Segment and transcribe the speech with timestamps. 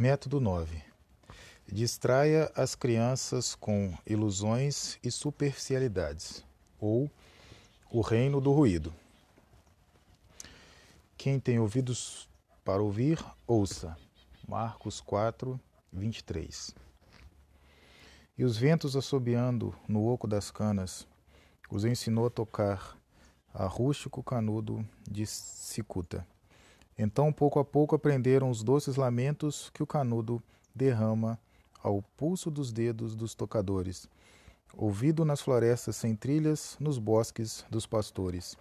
[0.00, 0.82] Método 9.
[1.70, 6.42] Distraia as crianças com ilusões e superficialidades,
[6.80, 7.10] ou
[7.92, 8.94] o reino do ruído.
[11.18, 12.30] Quem tem ouvidos
[12.64, 13.94] para ouvir, ouça.
[14.48, 15.60] Marcos 4,
[15.92, 16.74] 23.
[18.38, 21.06] E os ventos assobiando no oco das canas,
[21.70, 22.96] os ensinou a tocar
[23.52, 26.26] a rústico canudo de cicuta.
[27.02, 30.42] Então, pouco a pouco, aprenderam os doces lamentos que o canudo
[30.74, 31.40] derrama
[31.82, 34.06] ao pulso dos dedos dos tocadores,
[34.76, 38.54] ouvido nas florestas sem trilhas, nos bosques dos pastores,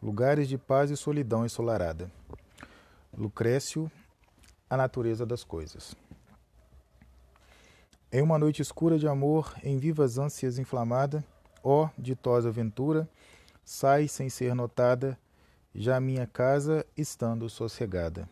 [0.00, 2.08] lugares de paz e solidão ensolarada.
[3.12, 3.90] Lucrécio,
[4.70, 5.96] a natureza das coisas.
[8.12, 11.24] Em uma noite escura de amor, em vivas ânsias inflamada,
[11.60, 13.08] ó ditosa aventura,
[13.64, 15.18] sai sem ser notada,
[15.74, 18.28] já minha casa estando sossegada.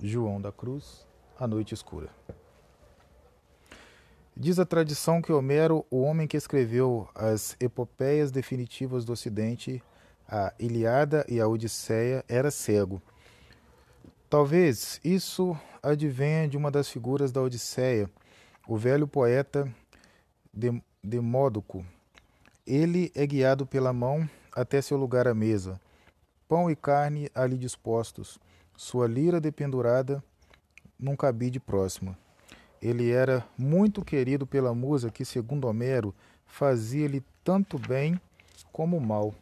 [0.00, 1.06] João da Cruz,
[1.38, 2.08] A Noite Escura.
[4.36, 9.82] Diz a tradição que Homero, o homem que escreveu as epopeias definitivas do Ocidente,
[10.26, 13.00] a Iliada e a Odisseia, era cego.
[14.30, 18.08] Talvez isso advenha de uma das figuras da Odisseia,
[18.66, 19.70] o velho poeta
[21.04, 21.84] Demódoco.
[22.66, 25.80] Ele é guiado pela mão até seu lugar à mesa,
[26.52, 28.38] pão e carne ali dispostos,
[28.76, 30.22] sua lira dependurada
[30.98, 32.14] num cabide próximo.
[32.78, 36.14] Ele era muito querido pela musa que, segundo Homero,
[36.44, 38.20] fazia-lhe tanto bem
[38.70, 39.34] como mal.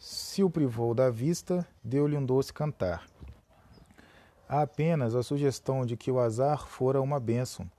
[0.00, 3.06] Se o privou da vista, deu-lhe um doce cantar.
[4.48, 7.70] Há apenas a sugestão de que o azar fora uma bênção,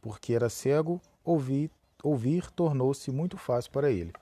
[0.00, 1.72] porque era cego, ouvir,
[2.04, 4.12] ouvir tornou-se muito fácil para ele.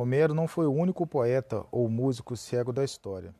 [0.00, 3.34] Homero não foi o único poeta ou músico cego da história.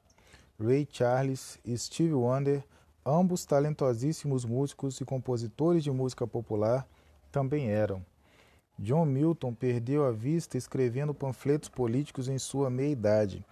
[0.63, 2.63] Ray Charles e Steve Wonder,
[3.03, 6.87] ambos talentosíssimos músicos e compositores de música popular,
[7.33, 8.05] também eram.
[8.79, 13.43] John Milton perdeu a vista escrevendo panfletos políticos em sua meia-idade,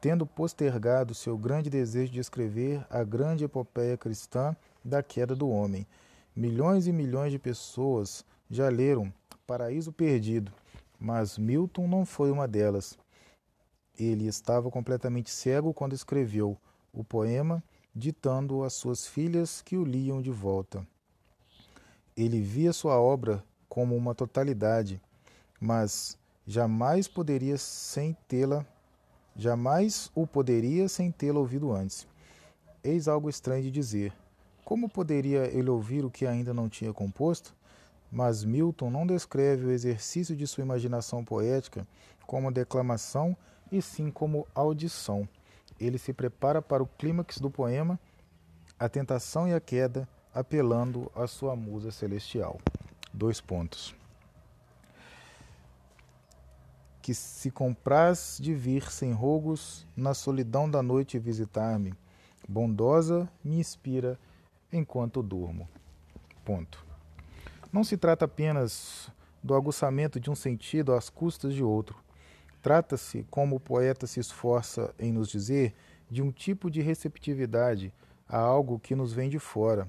[0.00, 5.86] tendo postergado seu grande desejo de escrever a grande epopeia cristã da queda do homem.
[6.34, 9.12] Milhões e milhões de pessoas já leram
[9.46, 10.50] Paraíso Perdido,
[10.98, 12.98] mas Milton não foi uma delas.
[13.98, 16.56] Ele estava completamente cego quando escreveu
[16.92, 17.62] o poema,
[17.94, 20.86] ditando às suas filhas que o liam de volta.
[22.16, 25.00] Ele via sua obra como uma totalidade,
[25.60, 28.64] mas jamais poderia sem tê-la,
[29.34, 32.06] jamais o poderia sem tê-la ouvido antes.
[32.82, 34.12] Eis algo estranho de dizer.
[34.64, 37.54] Como poderia ele ouvir o que ainda não tinha composto?
[38.10, 41.86] Mas Milton não descreve o exercício de sua imaginação poética
[42.26, 43.36] como declamação
[43.70, 45.28] e sim como audição.
[45.78, 47.98] Ele se prepara para o clímax do poema,
[48.78, 52.58] a tentação e a queda, apelando à sua musa celestial.
[53.12, 53.94] Dois pontos.
[57.00, 61.94] Que se compraz de vir sem rogos na solidão da noite visitar-me,
[62.48, 64.18] bondosa me inspira
[64.72, 65.68] enquanto durmo.
[66.44, 66.85] Ponto.
[67.72, 69.10] Não se trata apenas
[69.42, 71.96] do aguçamento de um sentido às custas de outro.
[72.62, 75.74] Trata-se, como o poeta se esforça em nos dizer,
[76.10, 77.92] de um tipo de receptividade
[78.28, 79.88] a algo que nos vem de fora.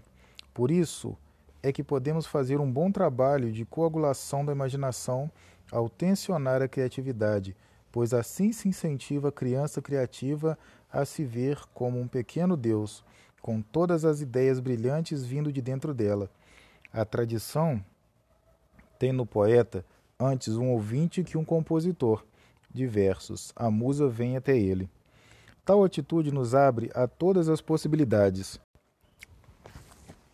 [0.54, 1.18] Por isso
[1.62, 5.32] é que podemos fazer um bom trabalho de coagulação da imaginação
[5.72, 7.56] ao tensionar a criatividade,
[7.92, 10.58] pois assim se incentiva a criança criativa
[10.92, 13.04] a se ver como um pequeno Deus,
[13.42, 16.30] com todas as ideias brilhantes vindo de dentro dela.
[16.92, 17.84] A tradição
[18.98, 19.86] tem no poeta
[20.20, 22.24] antes um ouvinte que um compositor
[22.74, 23.52] de versos.
[23.56, 24.90] A musa vem até ele.
[25.66, 28.60] Tal atitude nos abre a todas as possibilidades.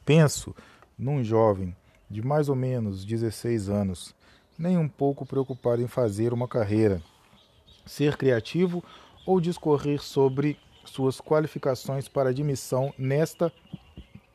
[0.05, 0.55] Penso
[0.97, 1.75] num jovem
[2.09, 4.13] de mais ou menos 16 anos,
[4.57, 7.01] nem um pouco preocupado em fazer uma carreira,
[7.85, 8.83] ser criativo
[9.25, 13.51] ou discorrer sobre suas qualificações para admissão nesta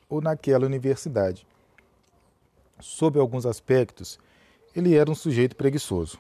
[0.08, 1.46] ou naquela universidade.
[2.80, 4.20] Sob alguns aspectos,
[4.74, 6.18] ele era um sujeito preguiçoso.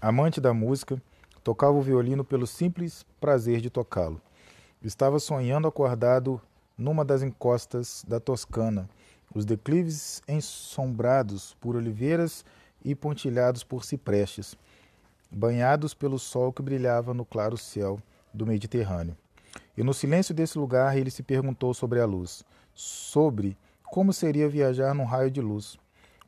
[0.00, 1.00] Amante da música,
[1.44, 4.20] tocava o violino pelo simples prazer de tocá-lo.
[4.82, 6.40] Estava sonhando acordado
[6.76, 8.88] numa das encostas da Toscana,
[9.34, 12.44] os declives ensombrados por oliveiras
[12.82, 14.56] e pontilhados por ciprestes,
[15.30, 18.00] banhados pelo sol que brilhava no claro céu
[18.32, 19.16] do Mediterrâneo.
[19.76, 22.42] E no silêncio desse lugar ele se perguntou sobre a luz,
[22.74, 23.56] sobre
[23.92, 25.76] como seria viajar num raio de luz?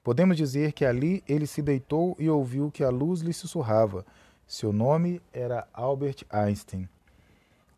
[0.02, 4.04] Podemos dizer que ali ele se deitou e ouviu que a luz lhe sussurrava.
[4.46, 6.86] Seu nome era Albert Einstein.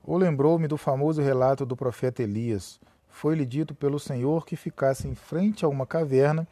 [0.03, 2.81] Ou lembrou-me do famoso relato do profeta Elias.
[3.09, 6.49] foi-lhe dito pelo Senhor que ficasse em frente a uma caverna,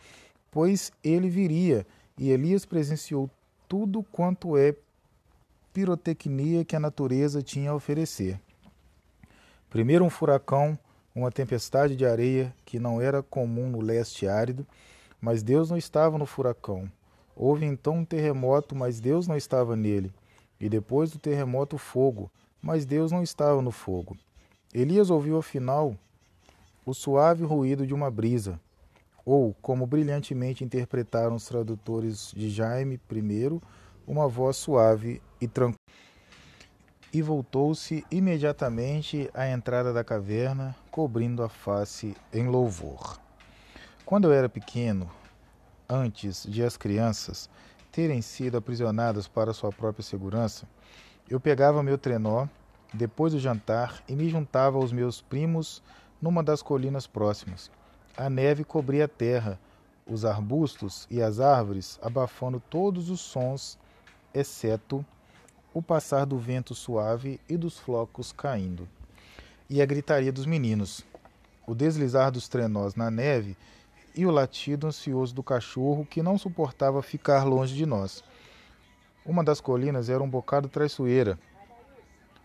[0.49, 1.85] pois ele viria,
[2.17, 3.29] e Elias presenciou
[3.69, 4.77] tudo quanto é
[5.73, 8.41] pirotecnia que a natureza tinha a oferecer.
[9.69, 10.79] Primeiro um furacão,
[11.15, 14.67] uma tempestade de areia que não era comum no leste árido,
[15.21, 16.91] mas Deus não estava no furacão.
[17.37, 20.13] Houve então um terremoto, mas Deus não estava nele.
[20.61, 22.31] E depois do terremoto, fogo,
[22.61, 24.17] mas Deus não estava no fogo.
[24.73, 25.97] Elias ouviu afinal
[26.85, 28.61] o suave ruído de uma brisa,
[29.25, 33.61] ou, como brilhantemente interpretaram os tradutores de Jaime I,
[34.07, 35.79] uma voz suave e tranquila.
[37.13, 43.19] E voltou-se imediatamente à entrada da caverna, cobrindo a face em louvor.
[44.07, 45.11] Quando eu era pequeno,
[45.89, 47.51] antes de as crianças
[47.91, 50.69] terem sido aprisionadas para sua própria segurança,
[51.29, 52.47] eu pegava meu trenó
[52.93, 55.83] depois do jantar e me juntava aos meus primos
[56.23, 57.73] numa das colinas próximas.
[58.17, 59.59] A neve cobria a terra,
[60.07, 63.77] os arbustos e as árvores abafando todos os sons,
[64.33, 65.05] exceto
[65.73, 68.89] o passar do vento suave e dos flocos caindo.
[69.69, 71.05] E a gritaria dos meninos,
[71.67, 73.57] o deslizar dos trenós na neve
[74.15, 78.23] e o latido ansioso do cachorro que não suportava ficar longe de nós.
[79.25, 81.39] Uma das colinas era um bocado traiçoeira,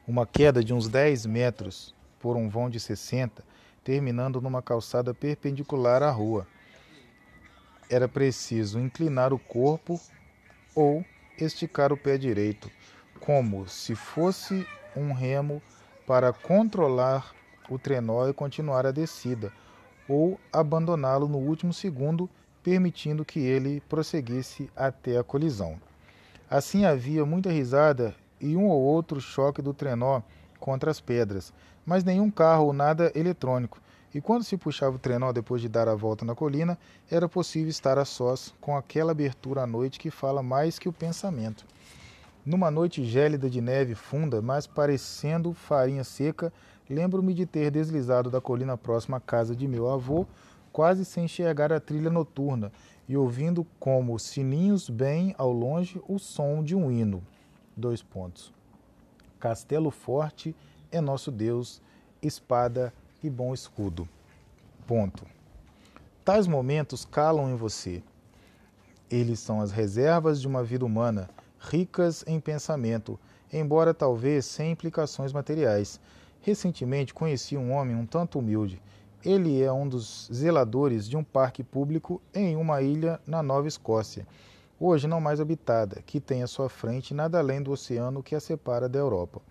[0.07, 3.44] uma queda de uns 10 metros por um vão de 60,
[3.83, 6.48] terminando numa calçada perpendicular à rua.
[7.89, 10.00] Era preciso inclinar o corpo
[10.74, 11.04] ou
[11.38, 12.71] esticar o pé direito,
[13.19, 15.62] como se fosse um remo
[16.09, 17.35] para controlar
[17.69, 19.53] o trenó e continuar a descida
[20.07, 22.27] ou abandoná-lo no último segundo,
[22.63, 25.79] permitindo que ele prosseguisse até a colisão.
[26.50, 30.23] Assim havia muita risada e um ou outro choque do trenó
[30.59, 31.53] contra as pedras,
[31.85, 33.79] mas nenhum carro ou nada eletrônico.
[34.11, 36.75] E quando se puxava o trenó depois de dar a volta na colina,
[37.11, 40.94] era possível estar a sós com aquela abertura à noite que fala mais que o
[40.94, 41.67] pensamento.
[42.45, 46.51] Numa noite gélida de neve funda, mas parecendo farinha seca,
[46.89, 50.25] Lembro-me de ter deslizado da colina próxima à casa de meu avô,
[50.74, 52.71] quase sem enxergar a trilha noturna
[53.07, 57.21] e ouvindo como sininhos bem ao longe o som de um hino.
[57.77, 58.51] Dois pontos.
[59.39, 60.56] Castelo forte
[60.92, 61.80] é nosso Deus,
[62.24, 62.92] espada
[63.24, 64.09] e bom escudo.
[64.88, 65.27] Ponto.
[66.25, 68.01] Tais momentos calam em você.
[69.12, 73.19] Eles são as reservas de uma vida humana, ricas em pensamento,
[73.51, 76.00] embora talvez sem implicações materiais
[76.41, 78.81] Recentemente conheci um homem um tanto humilde.
[79.23, 84.25] Ele é um dos zeladores de um parque público em uma ilha na Nova Escócia,
[84.79, 88.39] hoje não mais habitada, que tem à sua frente nada além do oceano que a
[88.39, 89.41] separa da Europa.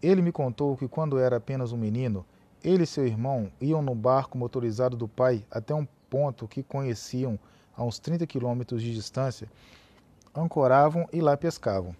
[0.00, 2.24] Ele me contou que quando era apenas um menino,
[2.62, 7.36] ele e seu irmão iam no barco motorizado do pai até um ponto que conheciam
[7.76, 9.48] a uns 30 quilômetros de distância,
[10.34, 11.94] ancoravam e lá pescavam.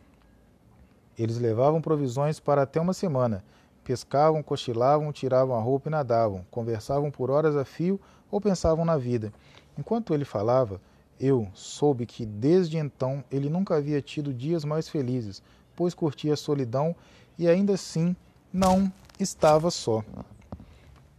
[1.16, 3.44] Eles levavam provisões para até uma semana
[3.84, 8.00] Pescavam, cochilavam, tiravam a roupa e nadavam, conversavam por horas a fio
[8.30, 9.30] ou pensavam na vida.
[9.78, 10.80] Enquanto ele falava,
[11.20, 15.42] eu soube que desde então ele nunca havia tido dias mais felizes,
[15.76, 16.96] pois curtia a solidão
[17.38, 18.16] e ainda assim
[18.50, 18.90] não
[19.20, 20.02] estava só.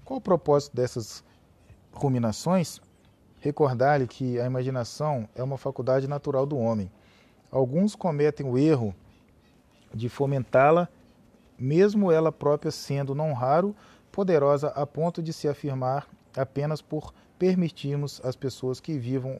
[0.03, 1.23] Qual o propósito dessas
[1.94, 2.81] ruminações?
[3.39, 6.91] Recordar-lhe que a imaginação é uma faculdade natural do homem.
[7.55, 8.93] Alguns cometem o erro
[9.93, 10.89] de fomentá-la
[11.57, 13.74] mesmo ela própria sendo não raro
[14.12, 19.39] poderosa a ponto de se afirmar apenas por permitirmos às pessoas que vivam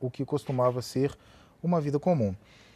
[0.00, 1.16] o que costumava ser
[1.62, 2.34] uma vida comum.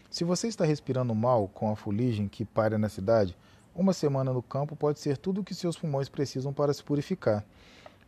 [0.08, 3.36] Se você está respirando mal com a fuligem que paira na cidade,
[3.74, 7.44] uma semana no campo pode ser tudo o que seus pulmões precisam para se purificar.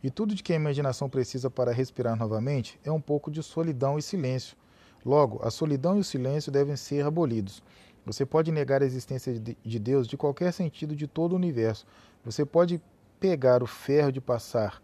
[0.01, 3.99] E tudo de que a imaginação precisa para respirar novamente é um pouco de solidão
[3.99, 4.55] e silêncio.
[5.05, 7.63] Logo, a solidão e o silêncio devem ser abolidos.
[8.05, 11.85] Você pode negar a existência de Deus de qualquer sentido de todo o universo.
[12.25, 12.81] Você pode
[13.19, 14.81] pegar o ferro de passar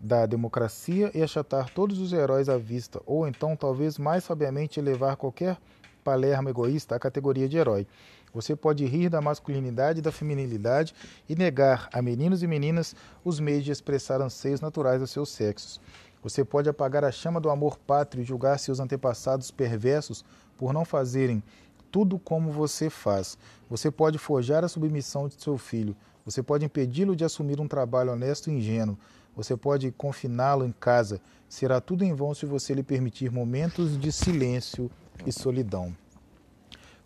[0.00, 5.16] da democracia e achatar todos os heróis à vista, ou então, talvez mais sabiamente, elevar
[5.16, 5.58] qualquer
[6.04, 7.86] palermo egoísta à categoria de herói.
[8.32, 10.94] Você pode rir da masculinidade e da feminilidade
[11.28, 12.94] e negar a meninos e meninas
[13.24, 15.80] os meios de expressar anseios naturais dos seus sexos.
[16.26, 20.24] Você pode apagar a chama do amor pátrio e julgar seus antepassados perversos
[20.58, 21.40] por não fazerem
[21.88, 23.38] tudo como você faz.
[23.70, 25.94] Você pode forjar a submissão de seu filho.
[26.24, 28.98] Você pode impedi-lo de assumir um trabalho honesto e ingênuo.
[29.36, 31.20] Você pode confiná-lo em casa.
[31.48, 34.90] Será tudo em vão se você lhe permitir momentos de silêncio
[35.24, 35.96] e solidão.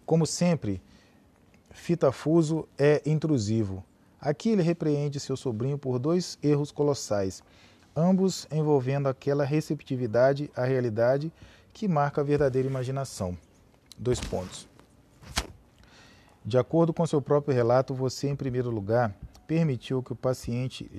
[0.07, 0.81] Como sempre,
[1.71, 3.85] fitafuso é intrusivo.
[4.19, 7.43] Aqui ele repreende seu sobrinho por dois erros colossais,
[7.95, 11.33] ambos envolvendo aquela receptividade à realidade
[11.73, 13.37] que marca a verdadeira imaginação.
[13.99, 14.69] Dois pontos.
[16.45, 19.15] De acordo com seu próprio relato, você, em primeiro lugar,
[19.47, 20.91] permitiu que o paciente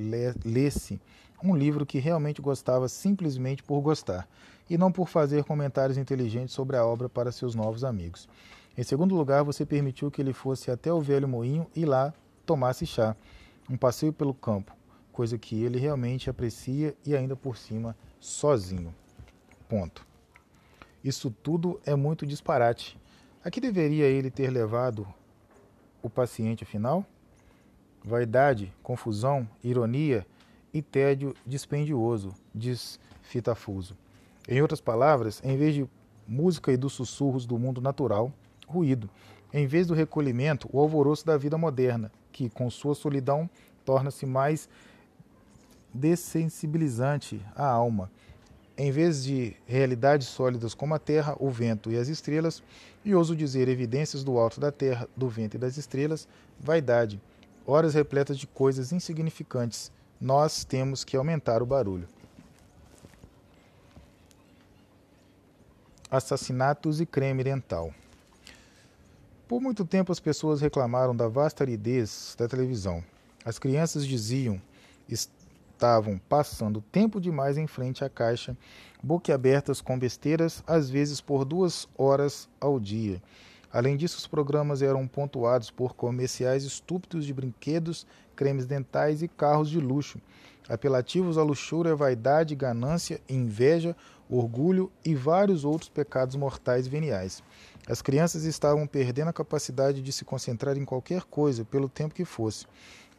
[0.45, 0.99] lesse
[1.43, 4.27] um livro que realmente gostava simplesmente por gostar
[4.69, 8.29] e não por fazer comentários inteligentes sobre a obra para seus novos amigos.
[8.77, 12.13] Em segundo lugar, você permitiu que ele fosse até o velho moinho e lá
[12.45, 13.15] tomasse chá,
[13.69, 14.71] um passeio pelo campo,
[15.11, 18.93] coisa que ele realmente aprecia e ainda por cima sozinho.
[19.67, 20.05] Ponto.
[21.03, 22.99] Isso tudo é muito disparate.
[23.43, 25.07] A que deveria ele ter levado
[26.01, 27.05] o paciente afinal?
[28.03, 30.25] Vaidade, confusão, ironia
[30.73, 33.95] e tédio dispendioso, diz Fitafuso.
[34.47, 35.89] Em outras palavras, em vez de
[36.27, 38.31] música e dos sussurros do mundo natural,
[38.67, 39.09] ruído.
[39.53, 43.49] Em vez do recolhimento, o alvoroço da vida moderna, que, com sua solidão,
[43.83, 44.69] torna-se mais
[45.93, 48.09] dessensibilizante à alma.
[48.77, 52.63] Em vez de realidades sólidas como a terra, o vento e as estrelas,
[53.03, 56.27] e ouso dizer evidências do alto da terra, do vento e das estrelas,
[56.59, 57.21] vaidade,
[57.65, 62.07] horas repletas de coisas insignificantes, nós temos que aumentar o barulho.
[66.09, 67.93] Assassinatos e creme dental.
[69.47, 73.03] Por muito tempo as pessoas reclamaram da vasta aridez da televisão.
[73.43, 74.61] As crianças diziam
[75.81, 78.55] estavam passando tempo demais em frente à caixa,
[79.01, 83.19] boquiabertas com besteiras, às vezes por duas horas ao dia.
[83.73, 89.71] Além disso, os programas eram pontuados por comerciais estúpidos de brinquedos, cremes dentais e carros
[89.71, 90.21] de luxo,
[90.69, 93.95] apelativos à luxúria, vaidade, ganância, inveja,
[94.29, 97.41] orgulho e vários outros pecados mortais veniais.
[97.87, 102.23] As crianças estavam perdendo a capacidade de se concentrar em qualquer coisa, pelo tempo que
[102.23, 102.67] fosse.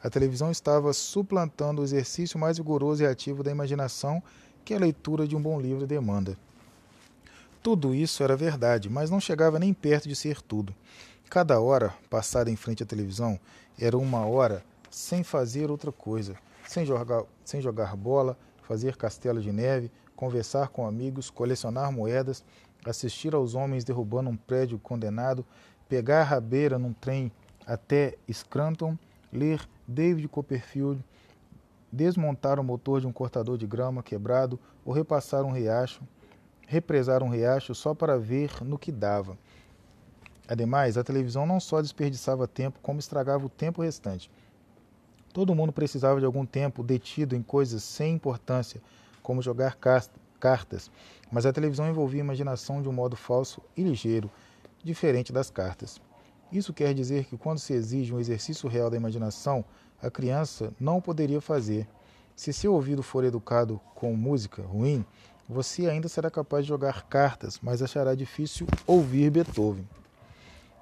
[0.03, 4.21] A televisão estava suplantando o exercício mais vigoroso e ativo da imaginação
[4.65, 6.37] que a leitura de um bom livro demanda.
[7.63, 10.75] Tudo isso era verdade, mas não chegava nem perto de ser tudo.
[11.31, 13.39] Cada hora passada em frente à televisão
[13.79, 16.35] era uma hora sem fazer outra coisa,
[16.67, 22.45] sem jogar, sem jogar bola, fazer castelo de neve, conversar com amigos, colecionar moedas,
[22.85, 25.47] assistir aos homens derrubando um prédio condenado,
[25.89, 27.31] pegar a rabeira num trem
[27.65, 28.99] até Scranton,
[29.33, 31.05] ler David Copperfield,
[31.91, 36.03] desmontar o motor de um cortador de grama quebrado ou repassar um riacho,
[36.67, 39.37] represar um riacho só para ver no que dava.
[40.49, 44.31] Ademais, a televisão não só desperdiçava tempo, como estragava o tempo restante.
[45.33, 48.83] Todo mundo precisava de algum tempo detido em coisas sem importância,
[49.23, 49.77] como jogar
[50.41, 50.91] cartas,
[51.31, 54.31] mas a televisão envolvia a imaginação de um modo falso e ligeiro,
[54.83, 56.01] diferente das cartas.
[56.53, 59.65] Isso quer dizer que quando se exige um exercício real da imaginação,
[60.03, 61.89] a criança não poderia fazer.
[62.37, 65.03] Se seu ouvido for educado com música ruim,
[65.49, 69.89] você ainda será capaz de jogar cartas, mas achará difícil ouvir Beethoven.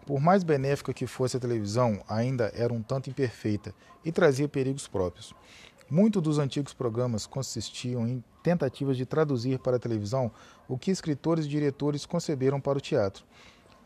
[0.05, 3.73] Por mais benéfica que fosse a televisão, ainda era um tanto imperfeita
[4.05, 5.33] e trazia perigos próprios.
[5.89, 10.33] Muitos dos antigos programas consistiam em tentativas de traduzir para a televisão
[10.69, 13.25] o que escritores e diretores conceberam para o teatro.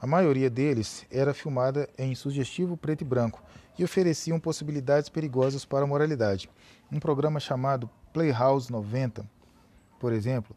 [0.05, 3.43] A maioria deles era filmada em sugestivo preto e branco
[3.79, 6.51] e ofereciam possibilidades perigosas para a moralidade.
[6.93, 9.27] Um programa chamado Playhouse 90,
[9.99, 10.55] por exemplo,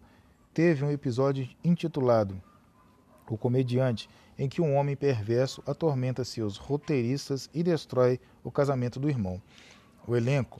[0.54, 2.44] teve um episódio intitulado
[3.30, 9.10] O Comediante, em que um homem perverso atormenta seus roteiristas e destrói o casamento do
[9.10, 9.42] irmão.
[10.06, 10.60] O elenco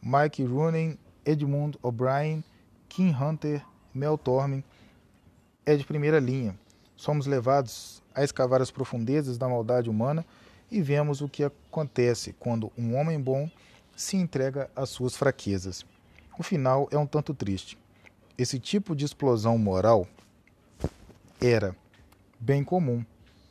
[0.00, 2.44] Mike Rooney, Edmund O'Brien,
[2.88, 4.64] Kim Hunter, Mel Torme
[5.66, 6.56] é de primeira linha.
[7.02, 10.24] Somos levados a escavar as profundezas da maldade humana
[10.70, 13.50] e vemos o que acontece quando um homem bom
[13.96, 15.84] se entrega às suas fraquezas.
[16.38, 17.76] O final é um tanto triste.
[18.38, 20.06] Esse tipo de explosão moral
[21.40, 21.74] era
[22.38, 23.04] bem comum,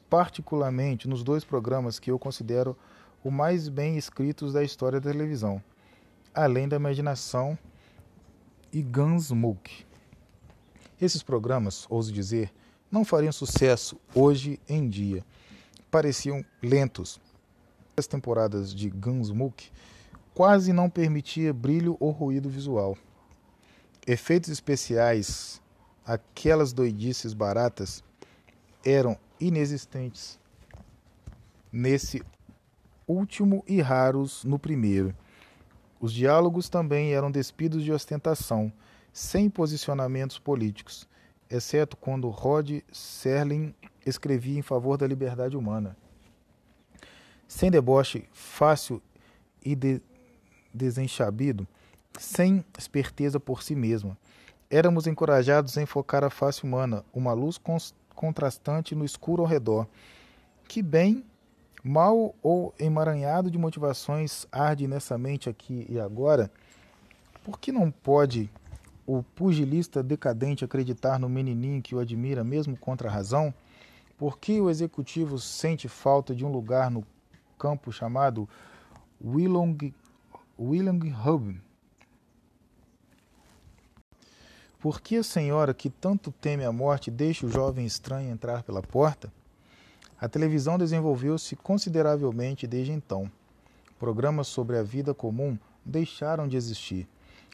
[0.10, 2.78] particularmente nos dois programas que eu considero
[3.22, 5.62] os mais bem escritos da história da televisão.
[6.34, 7.58] Além da Imaginação
[8.72, 9.86] e Gunsmoke.
[11.02, 12.50] Esses programas, ouso dizer,
[12.92, 15.26] não fariam sucesso hoje em dia.
[15.90, 17.20] Pareciam lentos.
[17.96, 19.72] As temporadas de Gunsmoke
[20.34, 22.98] quase não permitia brilho ou ruído visual.
[24.06, 25.62] Efeitos especiais,
[26.06, 28.04] aquelas doidices baratas,
[28.84, 30.40] eram inexistentes
[31.72, 32.24] nesse
[33.08, 35.16] último e raros no primeiro.
[36.00, 38.74] Os diálogos também eram despidos de ostentação,
[39.14, 41.08] sem posicionamentos políticos,
[41.52, 45.96] exceto quando Rod Serling escrevia em favor da liberdade humana.
[47.48, 49.02] Sem deboche fácil
[49.64, 50.02] e de
[50.74, 51.68] desenchabido,
[52.18, 54.18] sem esperteza por si mesma.
[54.70, 57.60] Éramos encorajados a enfocar a face humana, uma luz
[58.16, 59.86] contrastante no escuro ao redor.
[60.66, 61.26] Que bem,
[61.84, 66.50] mal ou emaranhado de motivações arde nessa mente aqui e agora?
[67.44, 68.50] Por que não pode
[69.18, 73.54] o pugilista decadente acreditar no menininho que o admira mesmo contra a razão?
[74.18, 77.06] Por que o executivo sente falta de um lugar no
[77.60, 78.48] campo chamado
[79.22, 79.94] Willong,
[80.58, 81.60] Willing Hub?
[84.80, 88.82] Por que a senhora que tanto teme a morte deixa o jovem estranho entrar pela
[88.82, 89.32] porta?
[90.20, 93.30] A televisão desenvolveu-se consideravelmente desde então.
[94.00, 97.08] Programas sobre a vida comum deixaram de existir.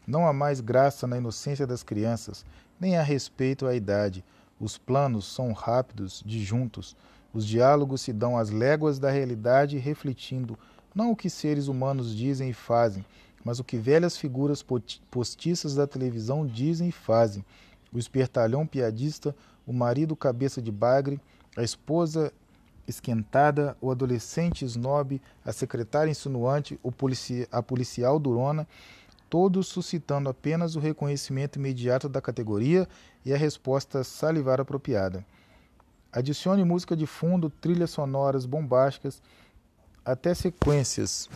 [0.08, 2.46] Não há mais graça na inocência das crianças,
[2.80, 4.24] nem há respeito à idade.
[4.58, 6.96] Os planos são rápidos, disjuntos.
[7.34, 10.58] Os diálogos se dão às léguas da realidade, refletindo
[10.96, 13.06] não o que seres humanos dizem e fazem,
[13.44, 14.66] mas o que velhas figuras
[15.12, 17.46] postiças da televisão dizem e fazem.
[17.92, 19.36] O espertalhão piadista,
[19.66, 21.20] o marido cabeça de bagre,
[21.56, 22.32] a esposa
[22.88, 26.80] esquentada, o adolescente snob, a secretária insinuante,
[27.52, 28.66] a policial durona,
[29.30, 32.88] todos suscitando apenas o reconhecimento imediato da categoria
[33.26, 35.26] e a resposta salivar apropriada.
[36.12, 39.22] Adicione música de fundo, trilhas sonoras bombásticas,
[40.04, 41.30] até sequências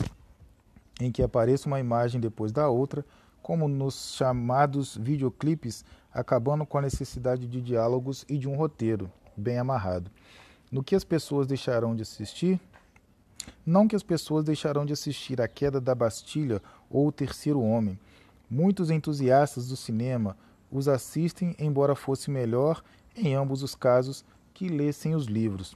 [1.00, 3.06] em que apareça uma imagem depois da outra,
[3.42, 5.84] como nos chamados videoclipes,
[6.14, 10.12] acabando com a necessidade de diálogos e de um roteiro bem amarrado.
[10.72, 12.60] No que as pessoas deixarão de assistir?
[13.66, 18.00] Não que as pessoas deixarão de assistir A Queda da Bastilha ou O Terceiro Homem.
[18.50, 20.36] Muitos entusiastas do cinema
[20.72, 22.84] os assistem, embora fosse melhor,
[23.16, 25.76] em ambos os casos, que lessem os livros.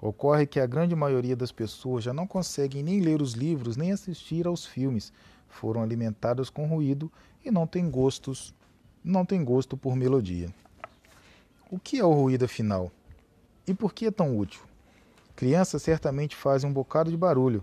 [0.00, 3.92] Ocorre que a grande maioria das pessoas já não conseguem nem ler os livros nem
[3.92, 5.12] assistir aos filmes.
[5.48, 7.10] Foram alimentadas com ruído
[7.44, 8.54] e não têm gostos,
[9.02, 10.54] não têm gosto por melodia.
[11.70, 12.92] O que é o ruído afinal?
[13.66, 14.60] E por que é tão útil?
[15.36, 17.62] Crianças certamente fazem um bocado de barulho.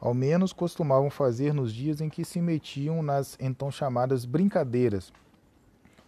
[0.00, 5.12] Ao menos costumavam fazer nos dias em que se metiam nas então chamadas brincadeiras,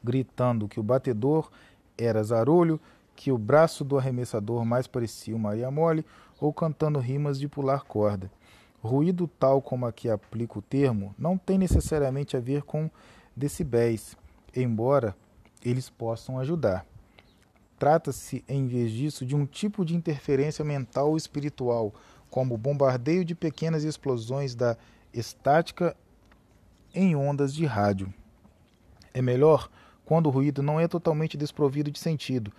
[0.02, 1.50] gritando que o batedor
[1.96, 2.80] era zarolho
[3.14, 6.04] que o braço do arremessador mais parecia o Maria Mole
[6.40, 8.30] ou cantando rimas de pular corda.
[8.82, 12.90] Ruído tal como aqui aplica o termo não tem necessariamente a ver com
[13.36, 14.16] decibéis,
[14.56, 15.14] embora
[15.62, 16.84] eles possam ajudar.
[17.78, 21.92] Trata-se, em vez disso, de um tipo de interferência mental ou espiritual,
[22.30, 24.76] como o bombardeio de pequenas explosões da
[25.12, 25.96] estática
[26.94, 28.12] em ondas de rádio.
[29.12, 29.68] É melhor
[30.04, 32.52] quando o ruído não é totalmente desprovido de sentido,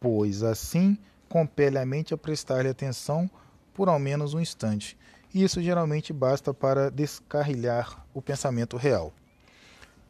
[0.00, 0.96] pois assim
[1.28, 3.30] compele a mente a prestar-lhe atenção
[3.74, 4.96] por ao menos um instante.
[5.32, 9.12] E isso geralmente basta para descarrilhar o pensamento real.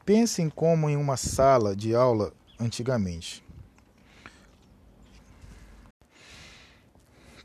[0.05, 3.45] Pensem como em uma sala de aula antigamente.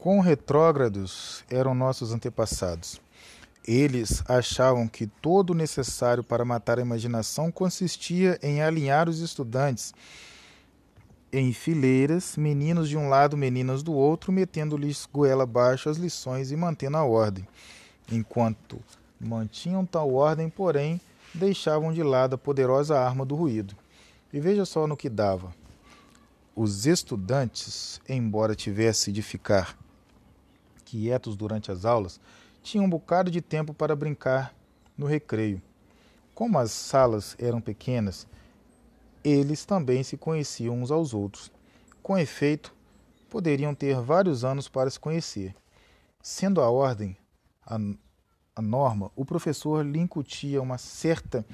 [0.03, 2.99] Quão retrógrados eram nossos antepassados.
[3.65, 9.93] Eles achavam que todo o necessário para matar a imaginação consistia em alinhar os estudantes
[11.31, 16.57] em fileiras, meninos de um lado, meninas do outro, metendo-lhes goela abaixo as lições e
[16.57, 17.47] mantendo a ordem.
[18.11, 18.81] Enquanto
[19.17, 20.99] mantinham tal ordem, porém,
[21.33, 23.73] deixavam de lado a poderosa arma do ruído.
[24.33, 25.55] E veja só no que dava.
[26.53, 29.77] Os estudantes, embora tivessem de ficar
[30.83, 32.19] quietos durante as aulas,
[32.61, 34.53] tinham um bocado de tempo para brincar
[34.97, 35.61] no recreio.
[36.33, 38.27] Como as salas eram pequenas,
[39.23, 41.51] eles também se conheciam uns aos outros.
[42.01, 42.73] Com efeito,
[43.29, 45.55] poderiam ter vários anos para se conhecer.
[46.21, 47.17] Sendo a ordem
[47.65, 47.77] a,
[48.55, 51.45] a norma, o professor lhe incutia uma certa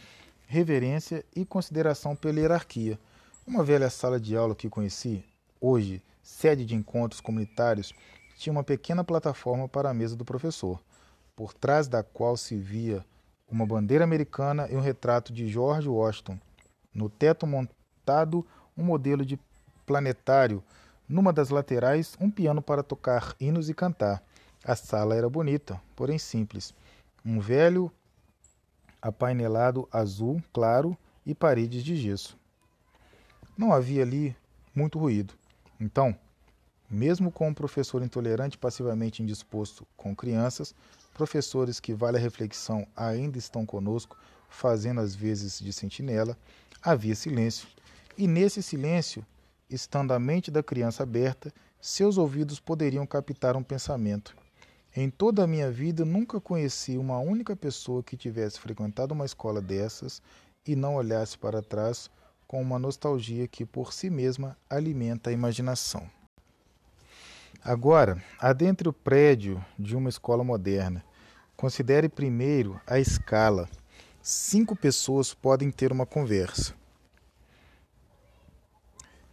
[0.48, 3.00] reverência e consideração pela hierarquia.
[3.46, 5.24] Uma velha sala de aula que conheci,
[5.60, 7.94] hoje sede de encontros comunitários,
[8.40, 10.82] tinha uma pequena plataforma para a mesa do professor,
[11.36, 13.06] por trás da qual se via
[13.52, 16.40] uma bandeira americana e um retrato de George Washington
[16.94, 18.48] no teto montado
[18.78, 19.38] um modelo de
[19.86, 20.64] planetário,
[21.08, 24.24] numa das laterais um piano para tocar hinos e cantar.
[24.64, 26.74] A sala era bonita, porém simples.
[27.26, 27.92] Um velho
[29.02, 32.38] apainelado azul claro e paredes de gesso.
[33.58, 34.34] Não havia ali
[34.74, 35.34] muito ruído.
[35.78, 36.16] Então,
[36.90, 40.74] mesmo com um professor intolerante passivamente indisposto com crianças,
[41.14, 44.18] professores que vale a reflexão ainda estão conosco,
[44.50, 46.38] fazendo as vezes de sentinela,
[46.82, 47.68] havia silêncio.
[48.18, 49.26] E nesse silêncio,
[49.70, 54.36] estando a mente da criança aberta, seus ouvidos poderiam captar um pensamento.
[54.96, 59.62] Em toda a minha vida, nunca conheci uma única pessoa que tivesse frequentado uma escola
[59.62, 60.22] dessas
[60.66, 62.10] e não olhasse para trás
[62.48, 66.10] com uma nostalgia que por si mesma alimenta a imaginação.
[67.64, 71.04] Agora, adentre o prédio de uma escola moderna.
[71.58, 73.68] Considere primeiro a escala.
[74.22, 76.74] Cinco pessoas podem ter uma conversa.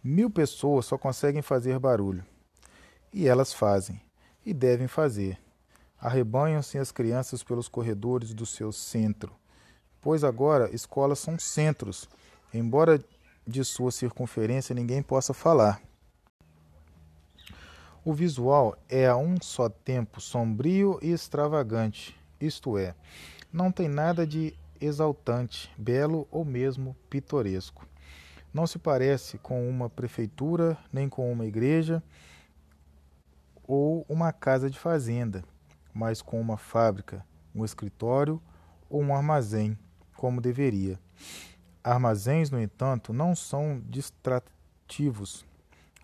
[0.03, 2.23] Mil pessoas só conseguem fazer barulho.
[3.13, 4.01] E elas fazem,
[4.45, 5.39] e devem fazer.
[5.99, 9.33] Arrebanham-se as crianças pelos corredores do seu centro,
[10.01, 12.09] pois agora escolas são centros,
[12.53, 13.03] embora
[13.47, 15.81] de sua circunferência ninguém possa falar.
[18.07, 22.95] O visual é a um só tempo sombrio e extravagante, isto é,
[23.51, 27.85] não tem nada de exaltante, belo ou mesmo pitoresco.
[28.53, 32.01] Não se parece com uma prefeitura, nem com uma igreja
[33.61, 35.43] ou uma casa de fazenda,
[35.93, 38.41] mas com uma fábrica, um escritório
[38.89, 39.77] ou um armazém,
[40.15, 40.97] como deveria.
[41.83, 45.45] Armazéns, no entanto, não são distrativos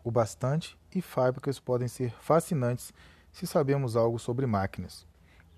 [0.03, 2.93] o bastante e fábricas podem ser fascinantes
[3.31, 5.05] se sabemos algo sobre máquinas.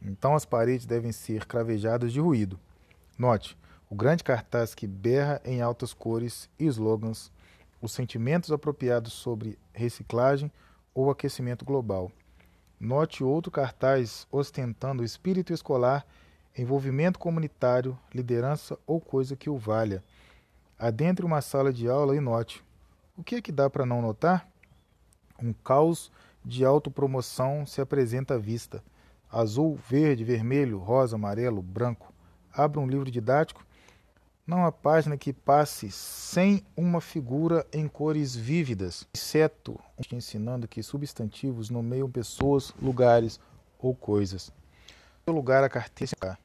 [0.01, 2.59] Então as paredes devem ser cravejadas de ruído.
[3.17, 3.57] Note,
[3.89, 7.31] o grande cartaz que berra em altas cores e slogans
[7.81, 10.51] os sentimentos apropriados sobre reciclagem
[10.93, 12.11] ou aquecimento global.
[12.79, 16.05] Note outro cartaz ostentando o espírito escolar,
[16.57, 20.03] envolvimento comunitário, liderança ou coisa que o valha.
[20.77, 22.63] Adentre uma sala de aula e note.
[23.17, 24.47] O que é que dá para não notar?
[25.41, 26.11] Um caos
[26.43, 28.83] de autopromoção se apresenta à vista.
[29.31, 32.13] Azul, verde, vermelho, rosa, amarelo, branco.
[32.53, 33.65] Abra um livro didático
[34.47, 39.79] não há página que passe sem uma figura em cores vívidas, exceto
[40.11, 43.39] ensinando que substantivos nomeiam pessoas, lugares
[43.79, 44.51] ou coisas.
[45.25, 46.37] O lugar a carteira.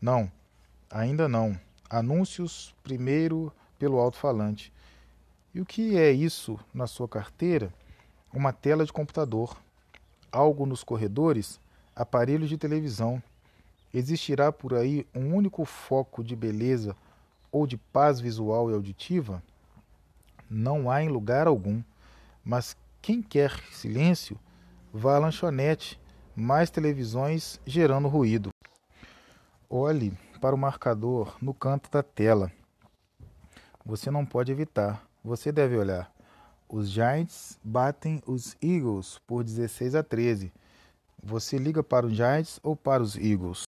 [0.00, 0.30] Não,
[0.88, 1.58] ainda não.
[1.88, 4.72] Anúncios primeiro pelo alto-falante.
[5.52, 7.74] E o que é isso na sua carteira?
[8.32, 9.56] Uma tela de computador.
[10.30, 11.60] Algo nos corredores?
[11.94, 13.22] Aparelhos de televisão.
[13.92, 16.96] Existirá por aí um único foco de beleza
[17.50, 19.42] ou de paz visual e auditiva,
[20.48, 21.82] não há em lugar algum.
[22.44, 24.38] Mas quem quer silêncio,
[24.92, 26.00] vá à lanchonete,
[26.34, 28.50] mais televisões gerando ruído.
[29.68, 32.50] Olhe para o marcador no canto da tela.
[33.84, 36.10] Você não pode evitar, você deve olhar.
[36.72, 40.52] Os Giants batem os Eagles por 16 a 13.
[41.20, 43.64] Você liga para os Giants ou para os Eagles?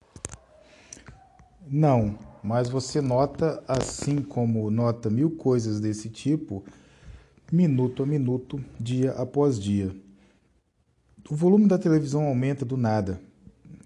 [1.68, 6.64] Não, mas você nota, assim como nota mil coisas desse tipo,
[7.52, 9.94] minuto a minuto, dia após dia.
[11.28, 13.20] O volume da televisão aumenta do nada.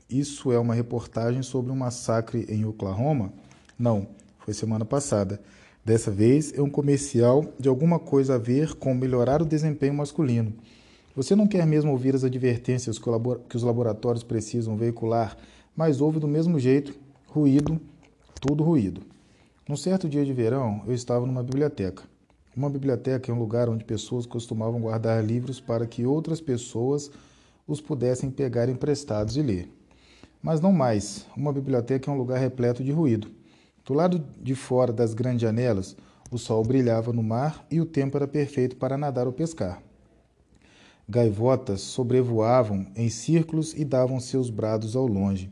[0.09, 3.33] Isso é uma reportagem sobre um massacre em Oklahoma?
[3.77, 4.07] Não,
[4.39, 5.41] foi semana passada.
[5.85, 10.53] Dessa vez é um comercial de alguma coisa a ver com melhorar o desempenho masculino.
[11.17, 15.37] Você não quer mesmo ouvir as advertências que os laboratórios precisam veicular,
[15.75, 16.95] mas ouve do mesmo jeito
[17.27, 17.81] ruído,
[18.41, 19.01] tudo ruído.
[19.67, 22.03] Num certo dia de verão, eu estava numa biblioteca.
[22.55, 27.11] Uma biblioteca é um lugar onde pessoas costumavam guardar livros para que outras pessoas
[27.67, 29.73] os pudessem pegar emprestados e ler.
[30.43, 31.27] Mas não mais.
[31.37, 33.40] Uma biblioteca é um lugar repleto de ruído.
[33.85, 35.97] Do lado de fora das grandes janelas,
[36.31, 39.83] o sol brilhava no mar e o tempo era perfeito para nadar ou pescar.
[41.09, 45.51] Gaivotas sobrevoavam em círculos e davam seus brados ao longe.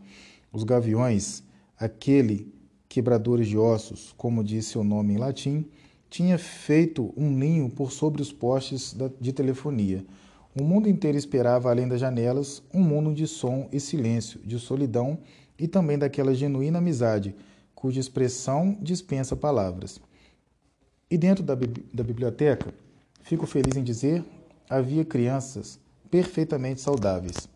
[0.53, 1.43] Os gaviões
[1.81, 2.53] Aquele
[2.89, 5.65] quebradores de ossos, como disse o nome em latim,
[6.11, 10.05] tinha feito um ninho por sobre os postes de telefonia.
[10.59, 15.19] O mundo inteiro esperava, além das janelas, um mundo de som e silêncio, de solidão
[15.57, 17.33] e também daquela genuína amizade,
[17.79, 20.01] cuja expressão dispensa palavras.
[21.09, 22.75] E dentro da, da biblioteca,
[23.23, 24.25] fico feliz em dizer,
[24.69, 25.79] havia crianças
[26.11, 27.49] perfeitamente saudáveis.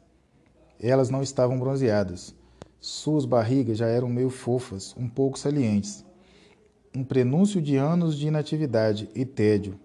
[0.81, 2.35] Elas não estavam bronzeadas
[2.83, 6.05] suas barrigas já eram meio fofas, um pouco salientes.
[6.93, 9.79] Um prenúncio de anos de inatividade e tédio.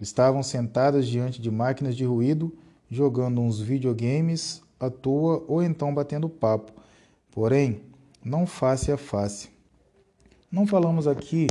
[0.00, 2.50] Estavam sentadas diante de máquinas de ruído,
[2.90, 6.72] jogando uns videogames à toa ou então batendo papo,
[7.30, 7.82] porém,
[8.24, 9.50] não face a face.
[10.50, 11.46] Não falamos aqui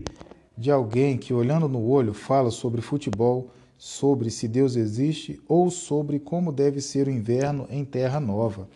[0.58, 6.20] de alguém que, olhando no olho, fala sobre futebol, sobre se Deus existe ou sobre
[6.20, 8.68] como deve ser o inverno em Terra Nova.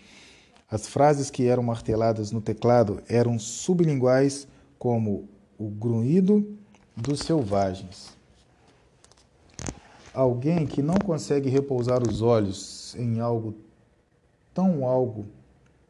[0.72, 4.48] As frases que eram marteladas no teclado eram sublinguais,
[4.80, 5.28] como
[5.60, 6.58] o grunhido
[6.96, 8.16] dos selvagens.
[10.14, 13.56] Alguém que não consegue repousar os olhos em algo
[14.54, 15.26] tão algo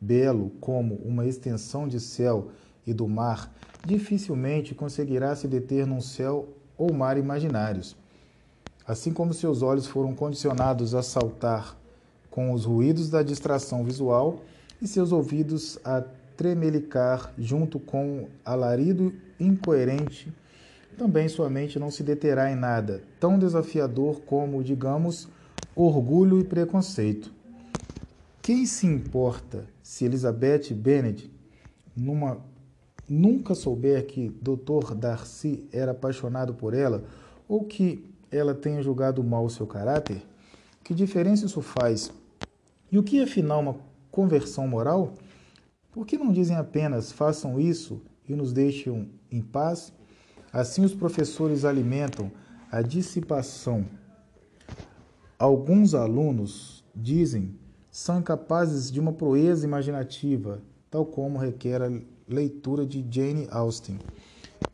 [0.02, 2.50] belo como uma extensão de céu
[2.86, 3.54] e do mar,
[3.86, 7.96] dificilmente conseguirá se deter num céu ou mar imaginários.
[8.86, 11.78] Assim como seus olhos foram condicionados a saltar
[12.30, 14.41] com os ruídos da distração visual
[14.82, 16.04] e seus ouvidos a
[16.36, 20.34] tremelicar junto com alarido incoerente,
[20.98, 25.28] também sua mente não se deterá em nada tão desafiador como, digamos,
[25.76, 27.34] orgulho e preconceito.
[28.41, 31.32] Quem se importa se Elizabeth Bennet
[31.96, 32.39] numa,
[33.07, 34.93] nunca souber que Dr.
[34.95, 37.03] Darcy era apaixonado por ela
[37.47, 40.21] ou que ela tenha julgado mal o seu caráter?
[40.83, 42.11] Que diferença isso faz?
[42.91, 43.75] E o que é afinal uma
[44.11, 45.13] conversão moral?
[45.91, 49.93] Por que não dizem apenas façam isso e nos deixem em paz?
[50.51, 52.31] Assim os professores alimentam
[52.71, 53.85] a dissipação.
[55.37, 57.55] Alguns alunos dizem
[57.91, 61.91] são incapazes de uma proeza imaginativa, tal como requer a
[62.27, 63.99] leitura de Jane Austen.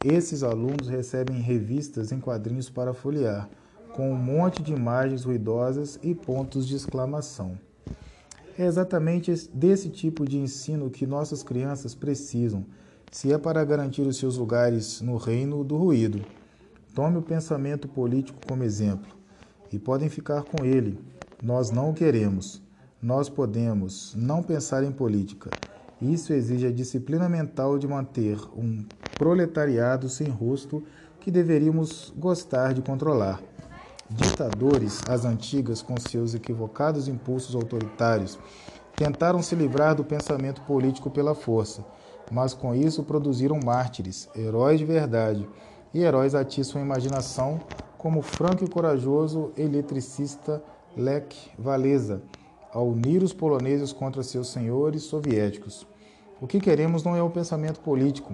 [0.03, 3.49] Esses alunos recebem revistas em quadrinhos para folhear,
[3.93, 7.57] com um monte de imagens ruidosas e pontos de exclamação.
[8.57, 12.65] É exatamente desse tipo de ensino que nossas crianças precisam,
[13.12, 16.21] se é para garantir os seus lugares no reino do ruído.
[16.93, 19.12] Tome o pensamento político como exemplo
[19.71, 20.99] e podem ficar com ele.
[21.41, 22.62] Nós não o queremos.
[23.01, 25.49] Nós podemos não pensar em política.
[26.01, 28.85] Isso exige a disciplina mental de manter um
[29.17, 30.81] proletariado sem rosto
[31.19, 33.41] que deveríamos gostar de controlar.
[34.09, 38.39] Ditadores, as antigas, com seus equivocados impulsos autoritários,
[38.95, 41.85] tentaram se livrar do pensamento político pela força,
[42.31, 45.47] mas com isso produziram mártires, heróis de verdade,
[45.93, 47.59] e heróis atiçam a imaginação,
[47.97, 50.63] como o franco e corajoso eletricista
[50.95, 52.21] Lech Walesa,
[52.73, 55.86] ao unir os poloneses contra seus senhores soviéticos.
[56.41, 58.34] O que queremos não é o pensamento político,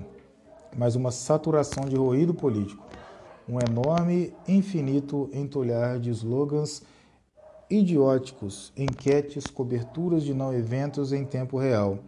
[0.77, 2.85] mas uma saturação de ruído político.
[3.47, 6.83] Um enorme, infinito entulhar de slogans
[7.69, 11.99] idióticos, enquetes, coberturas de não eventos em tempo real,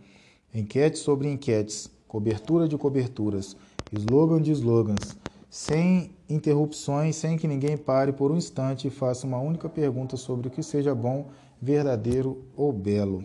[0.53, 3.55] enquetes sobre enquetes, cobertura de coberturas,
[3.91, 5.17] slogan de slogans,
[5.49, 10.47] sem interrupções, sem que ninguém pare por um instante e faça uma única pergunta sobre
[10.47, 11.29] o que seja bom,
[11.61, 13.23] verdadeiro ou belo.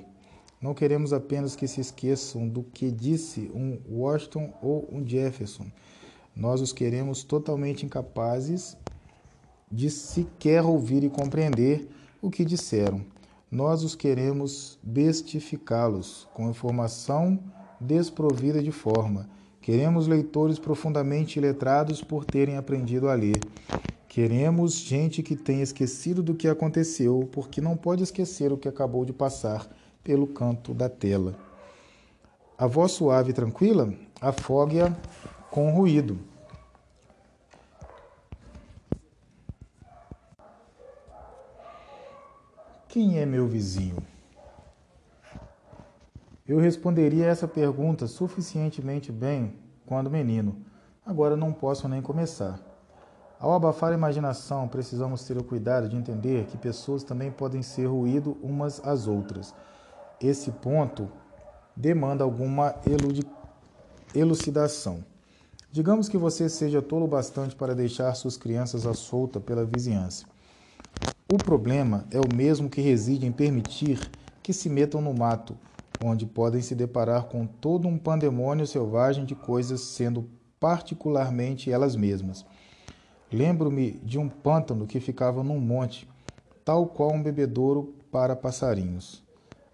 [0.61, 5.67] Não queremos apenas que se esqueçam do que disse um Washington ou um Jefferson
[6.35, 8.77] nós os queremos totalmente incapazes
[9.71, 11.89] de sequer ouvir e compreender
[12.21, 13.05] o que disseram.
[13.51, 17.39] Nós os queremos bestificá-los com informação
[17.79, 19.29] desprovida de forma.
[19.63, 23.39] Queremos leitores profundamente letrados por terem aprendido a ler.
[24.09, 29.05] Queremos gente que tenha esquecido do que aconteceu, porque não pode esquecer o que acabou
[29.05, 29.67] de passar
[30.03, 31.37] pelo canto da tela.
[32.59, 34.93] A voz suave e tranquila afogue-a
[35.49, 36.19] com ruído.
[42.89, 43.97] Quem é meu vizinho?
[46.47, 49.55] Eu responderia essa pergunta suficientemente bem
[49.87, 50.57] quando menino.
[51.07, 52.59] Agora não posso nem começar.
[53.39, 57.87] Ao abafar a imaginação, precisamos ter o cuidado de entender que pessoas também podem ser
[57.87, 59.55] ruído umas às outras.
[60.21, 61.09] Esse ponto
[61.77, 62.75] demanda alguma
[64.15, 65.05] elucidação.
[65.71, 70.27] Digamos que você seja tolo bastante para deixar suas crianças à solta pela vizinhança.
[71.33, 73.99] O problema é o mesmo que reside em permitir
[74.43, 75.57] que se metam no mato,
[76.05, 82.45] onde podem se deparar com todo um pandemônio selvagem de coisas sendo particularmente elas mesmas.
[83.33, 86.09] Lembro-me de um pântano que ficava num monte,
[86.65, 89.23] tal qual um bebedouro para passarinhos.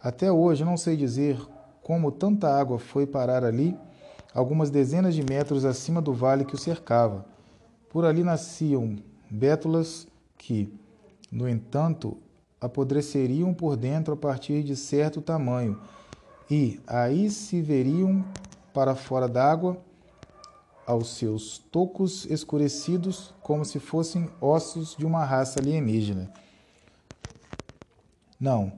[0.00, 1.40] Até hoje não sei dizer
[1.82, 3.76] como tanta água foi parar ali
[4.32, 7.26] algumas dezenas de metros acima do vale que o cercava.
[7.90, 8.96] Por ali nasciam
[9.30, 10.72] bétulas que,
[11.32, 12.16] no entanto,
[12.60, 15.78] apodreceriam por dentro a partir de certo tamanho
[16.50, 18.24] e aí se veriam
[18.72, 19.78] para fora d'água
[20.86, 26.32] aos seus tocos escurecidos como se fossem ossos de uma raça alienígena.
[28.40, 28.72] Não,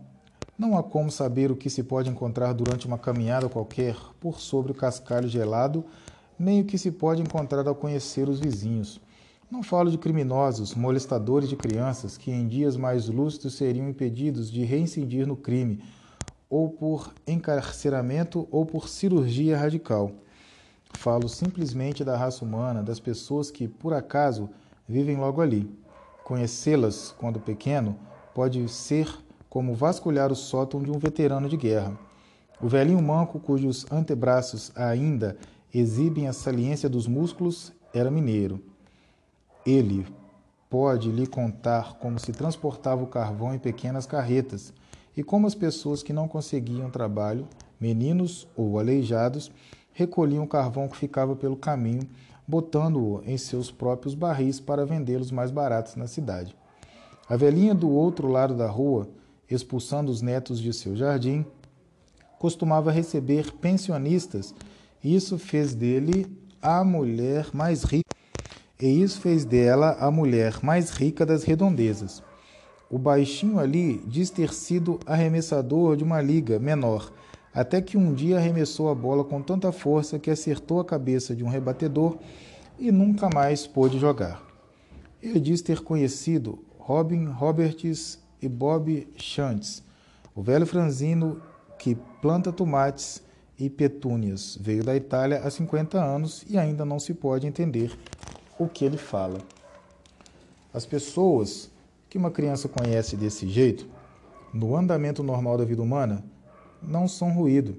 [0.58, 4.72] não há como saber o que se pode encontrar durante uma caminhada qualquer por sobre
[4.72, 5.84] o cascalho gelado,
[6.38, 9.00] nem o que se pode encontrar ao conhecer os vizinhos.
[9.50, 14.64] Não falo de criminosos, molestadores de crianças, que em dias mais lúcidos seriam impedidos de
[14.64, 15.80] reincidir no crime,
[16.50, 20.10] ou por encarceramento ou por cirurgia radical.
[20.94, 24.50] Falo simplesmente da raça humana, das pessoas que, por acaso,
[24.88, 25.72] vivem logo ali.
[26.24, 27.96] Conhecê-las, quando pequeno,
[28.34, 29.08] pode ser
[29.48, 31.96] como vasculhar o sótão de um veterano de guerra.
[32.60, 35.36] O velhinho manco, cujos antebraços ainda
[35.72, 38.60] exibem a saliência dos músculos, era mineiro.
[39.64, 40.06] Ele
[40.68, 44.72] pode lhe contar como se transportava o carvão em pequenas carretas
[45.20, 47.46] e como as pessoas que não conseguiam trabalho,
[47.78, 49.52] meninos ou aleijados,
[49.92, 52.08] recolhiam o carvão que ficava pelo caminho,
[52.48, 56.56] botando-o em seus próprios barris para vendê-los mais baratos na cidade.
[57.28, 59.10] A velhinha do outro lado da rua,
[59.50, 61.44] expulsando os netos de seu jardim,
[62.38, 64.54] costumava receber pensionistas
[65.04, 68.08] e isso fez dele a mulher mais rica.
[68.80, 72.22] E isso fez dela a mulher mais rica das redondezas.
[72.90, 77.12] O baixinho ali diz ter sido arremessador de uma liga menor,
[77.54, 81.44] até que um dia arremessou a bola com tanta força que acertou a cabeça de
[81.44, 82.18] um rebatedor
[82.80, 84.42] e nunca mais pôde jogar.
[85.22, 89.84] Ele diz ter conhecido Robin Roberts e Bob Shantz,
[90.34, 91.40] o velho franzino
[91.78, 93.22] que planta tomates
[93.56, 94.58] e petúnias.
[94.60, 97.96] Veio da Itália há 50 anos e ainda não se pode entender
[98.58, 99.38] o que ele fala.
[100.74, 101.70] As pessoas
[102.10, 103.88] que uma criança conhece desse jeito,
[104.52, 106.24] no andamento normal da vida humana,
[106.82, 107.76] não são ruído.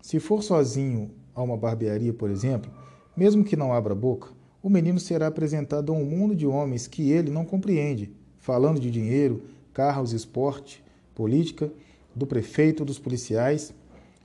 [0.00, 2.70] Se for sozinho a uma barbearia, por exemplo,
[3.16, 4.28] mesmo que não abra boca,
[4.62, 8.88] o menino será apresentado a um mundo de homens que ele não compreende, falando de
[8.88, 9.42] dinheiro,
[9.74, 11.68] carros, esporte, política,
[12.14, 13.74] do prefeito, dos policiais.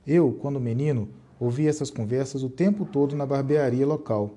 [0.06, 1.08] Eu, quando menino,
[1.40, 4.30] ouvi essas conversas o tempo todo na barbearia local,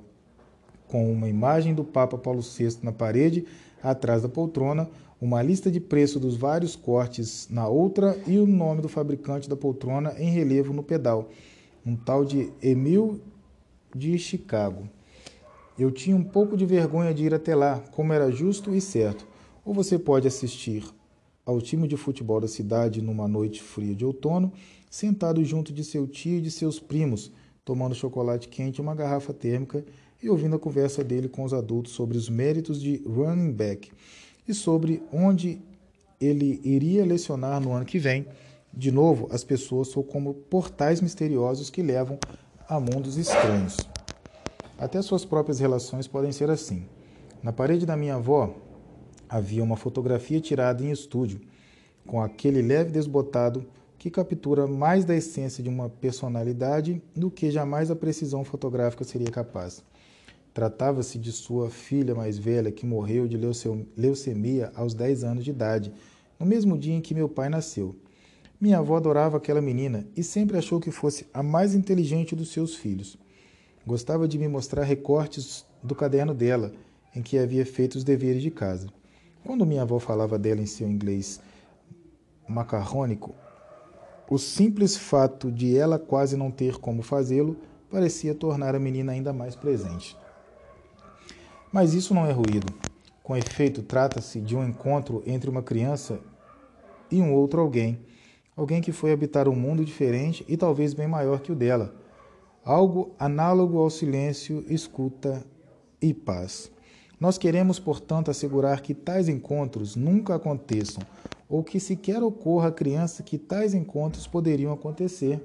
[0.88, 3.46] com uma imagem do Papa Paulo VI na parede,
[3.84, 4.90] atrás da poltrona,
[5.22, 9.56] uma lista de preço dos vários cortes na outra e o nome do fabricante da
[9.56, 11.30] poltrona em relevo no pedal,
[11.86, 13.22] um tal de Emil
[13.96, 14.90] de Chicago.
[15.78, 19.28] Eu tinha um pouco de vergonha de ir até lá, como era justo e certo.
[19.64, 20.84] Ou você pode assistir
[21.46, 24.52] ao time de futebol da cidade numa noite fria de outono,
[24.90, 27.32] sentado junto de seu tio e de seus primos,
[27.64, 29.86] tomando chocolate quente e uma garrafa térmica
[30.22, 33.92] e ouvindo a conversa dele com os adultos sobre os méritos de running back
[34.48, 35.62] e sobre onde
[36.20, 38.26] ele iria lecionar no ano que vem.
[38.74, 42.18] De novo, as pessoas são como portais misteriosos que levam
[42.70, 43.78] a mundos estranhos.
[44.78, 46.86] Até suas próprias relações podem ser assim.
[47.44, 48.56] Na parede da minha avó
[49.28, 51.42] havia uma fotografia tirada em estúdio,
[52.06, 53.66] com aquele leve desbotado
[53.98, 59.30] que captura mais da essência de uma personalidade do que jamais a precisão fotográfica seria
[59.30, 59.84] capaz.
[60.54, 63.38] Tratava-se de sua filha mais velha, que morreu de
[63.96, 65.94] leucemia aos 10 anos de idade,
[66.38, 67.96] no mesmo dia em que meu pai nasceu.
[68.60, 72.76] Minha avó adorava aquela menina e sempre achou que fosse a mais inteligente dos seus
[72.76, 73.18] filhos.
[73.88, 76.74] Gostava de me mostrar recortes do caderno dela,
[77.16, 78.88] em que havia feito os deveres de casa.
[79.44, 81.40] Quando minha avó falava dela em seu inglês
[82.48, 83.34] macarrônico,
[84.30, 87.58] o simples fato de ela quase não ter como fazê-lo
[87.90, 90.16] parecia tornar a menina ainda mais presente.
[91.72, 92.74] Mas isso não é ruído.
[93.24, 96.20] Com efeito, trata-se de um encontro entre uma criança
[97.10, 98.00] e um outro alguém.
[98.58, 101.96] Alguém que foi habitar um mundo diferente e talvez bem maior que o dela.
[102.66, 105.46] Algo análogo ao silêncio, escuta
[106.02, 106.70] e paz.
[107.18, 111.02] Nós queremos, portanto, assegurar que tais encontros nunca aconteçam
[111.48, 115.42] ou que sequer ocorra a criança que tais encontros poderiam acontecer.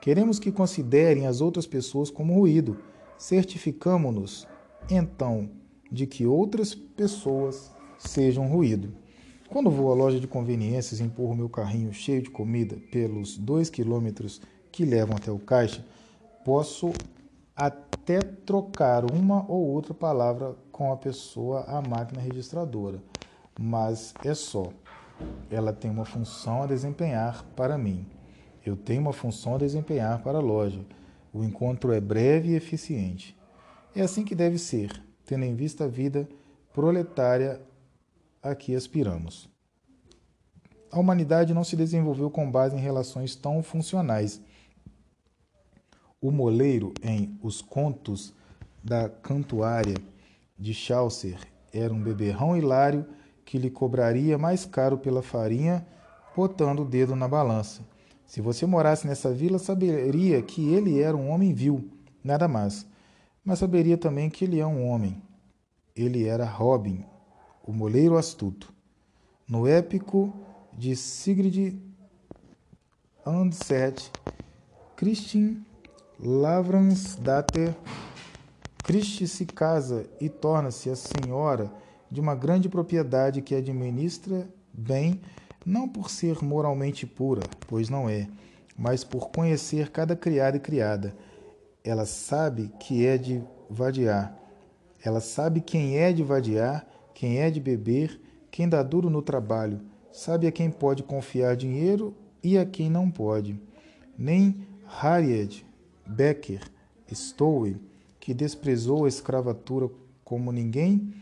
[0.00, 2.76] Queremos que considerem as outras pessoas como ruído.
[3.18, 4.46] Certificamos-nos
[4.88, 5.50] então
[5.90, 8.92] de que outras pessoas sejam ruído.
[9.48, 13.70] Quando vou à loja de conveniências e empurro meu carrinho cheio de comida pelos dois
[13.70, 14.40] quilômetros
[14.72, 15.84] que levam até o caixa,
[16.44, 16.92] posso
[17.54, 23.02] até trocar uma ou outra palavra com a pessoa à máquina registradora,
[23.58, 24.68] mas é só.
[25.50, 28.04] Ela tem uma função a desempenhar para mim.
[28.64, 30.84] Eu tenho uma função a desempenhar para a loja.
[31.32, 33.35] O encontro é breve e eficiente.
[33.96, 36.28] É assim que deve ser, tendo em vista a vida
[36.74, 37.62] proletária
[38.42, 39.48] a que aspiramos.
[40.92, 44.38] A humanidade não se desenvolveu com base em relações tão funcionais.
[46.20, 48.34] O moleiro em Os Contos
[48.84, 49.96] da Cantuária
[50.58, 51.38] de Chaucer
[51.72, 53.06] era um beberrão hilário
[53.46, 55.86] que lhe cobraria mais caro pela farinha,
[56.36, 57.80] botando o dedo na balança.
[58.26, 61.90] Se você morasse nessa vila, saberia que ele era um homem vil,
[62.22, 62.86] nada mais
[63.46, 65.22] mas saberia também que ele é um homem.
[65.94, 67.04] Ele era Robin,
[67.64, 68.74] o moleiro astuto.
[69.48, 70.34] No épico
[70.76, 71.78] de Sigrid
[73.24, 74.10] Andset,
[74.96, 75.58] Christian
[76.18, 77.74] Lavransdatter,
[78.82, 81.72] Christi se casa e torna-se a senhora
[82.10, 85.20] de uma grande propriedade que administra bem,
[85.64, 88.28] não por ser moralmente pura, pois não é,
[88.76, 91.14] mas por conhecer cada criado e criada.
[91.86, 94.36] Ela sabe que é de vadiar.
[95.04, 96.84] Ela sabe quem é de vadiar,
[97.14, 98.20] quem é de beber,
[98.50, 99.80] quem dá duro no trabalho.
[100.12, 102.12] Sabe a quem pode confiar dinheiro
[102.42, 103.60] e a quem não pode.
[104.18, 105.64] Nem Harriet
[106.04, 106.60] Becker
[107.12, 107.80] Stowe,
[108.18, 109.88] que desprezou a escravatura
[110.24, 111.14] como ninguém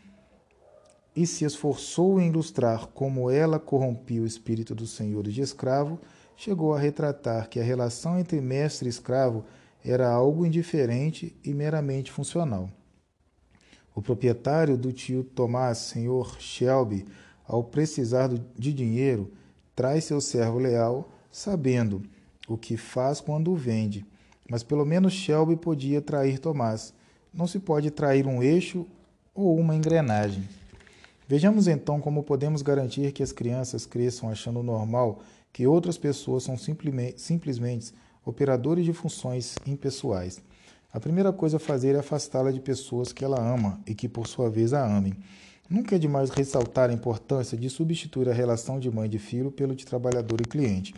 [1.14, 6.00] e se esforçou em ilustrar como ela corrompia o espírito dos senhores de escravo,
[6.34, 9.44] chegou a retratar que a relação entre mestre e escravo
[9.84, 12.70] era algo indiferente e meramente funcional.
[13.94, 17.04] O proprietário do tio Tomás, senhor Shelby,
[17.46, 19.30] ao precisar de dinheiro,
[19.76, 22.02] traz seu servo leal, sabendo
[22.48, 24.06] o que faz quando o vende.
[24.48, 26.94] Mas pelo menos Shelby podia trair Tomás.
[27.32, 28.86] Não se pode trair um eixo
[29.34, 30.48] ou uma engrenagem.
[31.28, 35.22] Vejamos então como podemos garantir que as crianças cresçam achando normal
[35.52, 37.92] que outras pessoas são simplesmente, simplesmente
[38.24, 40.40] operadores de funções impessoais.
[40.92, 44.26] A primeira coisa a fazer é afastá-la de pessoas que ela ama e que, por
[44.26, 45.14] sua vez, a amem.
[45.68, 49.50] Nunca é demais ressaltar a importância de substituir a relação de mãe e de filho
[49.50, 50.94] pelo de trabalhador e cliente.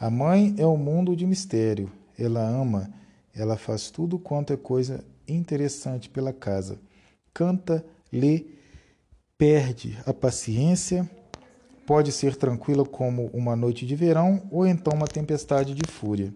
[0.00, 1.90] A mãe é um mundo de mistério.
[2.18, 2.90] Ela ama,
[3.34, 6.78] ela faz tudo quanto é coisa interessante pela casa.
[7.34, 8.46] Canta, lê,
[9.36, 11.08] perde a paciência,
[11.88, 16.34] Pode ser tranquila como uma noite de verão ou então uma tempestade de fúria.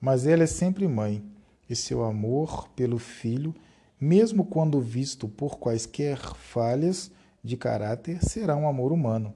[0.00, 1.22] Mas ela é sempre mãe,
[1.68, 3.54] e seu amor pelo filho,
[4.00, 7.10] mesmo quando visto por quaisquer falhas
[7.42, 9.34] de caráter, será um amor humano.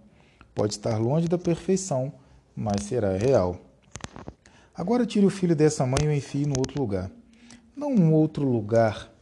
[0.55, 2.13] Pode estar longe da perfeição,
[2.55, 3.61] mas será real.
[4.75, 7.11] Agora tire o filho dessa mãe e o enfie no outro lugar.
[7.75, 9.13] Não um outro lugar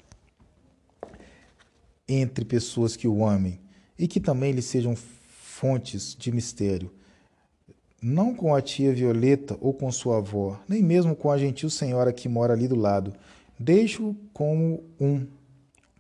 [2.09, 3.61] entre pessoas que o amem
[3.99, 6.91] e que também lhe sejam fontes de mistério.
[8.03, 12.13] Não com a tia Violeta ou com sua avó, nem mesmo com a gentil senhora
[12.13, 13.15] que mora ali do lado.
[13.59, 15.27] Deixo-o com um.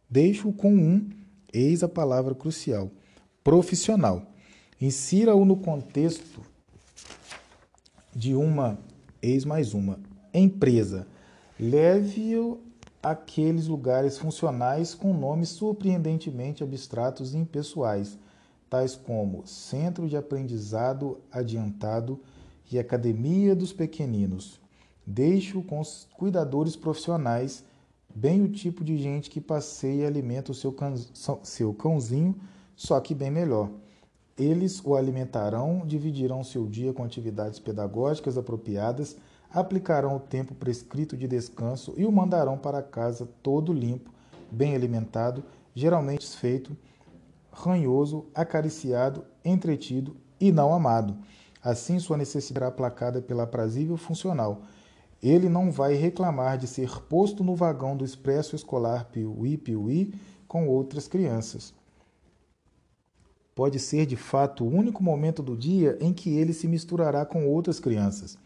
[0.09, 1.09] Deixo-o com um,
[1.53, 2.91] eis a palavra crucial.
[3.43, 4.31] Profissional.
[4.81, 6.43] Insira-o no contexto
[8.15, 8.79] de uma,
[9.23, 9.99] eis mais uma,
[10.35, 11.07] empresa.
[11.59, 12.61] Leve-o
[13.03, 18.19] àqueles lugares funcionais com nomes surpreendentemente abstratos e impessoais
[18.69, 22.21] tais como Centro de Aprendizado Adiantado
[22.71, 24.61] e Academia dos Pequeninos.
[25.07, 27.65] Deixo com os cuidadores profissionais,
[28.13, 30.75] bem o tipo de gente que passeia e alimenta o seu,
[31.43, 32.35] seu cãozinho,
[32.75, 33.71] só que bem melhor.
[34.37, 39.17] Eles o alimentarão, dividirão seu dia com atividades pedagógicas apropriadas,
[39.51, 44.11] aplicarão o tempo prescrito de descanso e o mandarão para casa todo limpo,
[44.51, 45.43] bem alimentado,
[45.75, 46.77] geralmente feito
[47.57, 51.17] ranhoso, acariciado, entretido e não amado.
[51.63, 54.63] Assim, sua necessidade será aplacada pela aprazível funcional.
[55.23, 60.15] Ele não vai reclamar de ser posto no vagão do expresso escolar Piuí-Piuí
[60.47, 61.75] com outras crianças.
[63.55, 67.49] Pode ser de fato o único momento do dia em que ele se misturará com
[67.49, 68.37] outras crianças.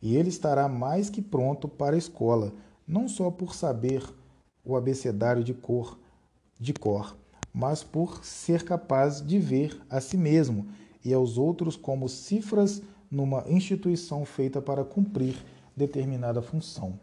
[0.00, 2.54] E ele estará mais que pronto para a escola,
[2.88, 4.02] não só por saber
[4.64, 5.98] o abecedário de cor,
[6.58, 7.16] de cor,
[7.56, 10.66] mas por ser capaz de ver a si mesmo
[11.02, 15.42] e aos outros como cifras numa instituição feita para cumprir
[15.74, 17.00] determinada função.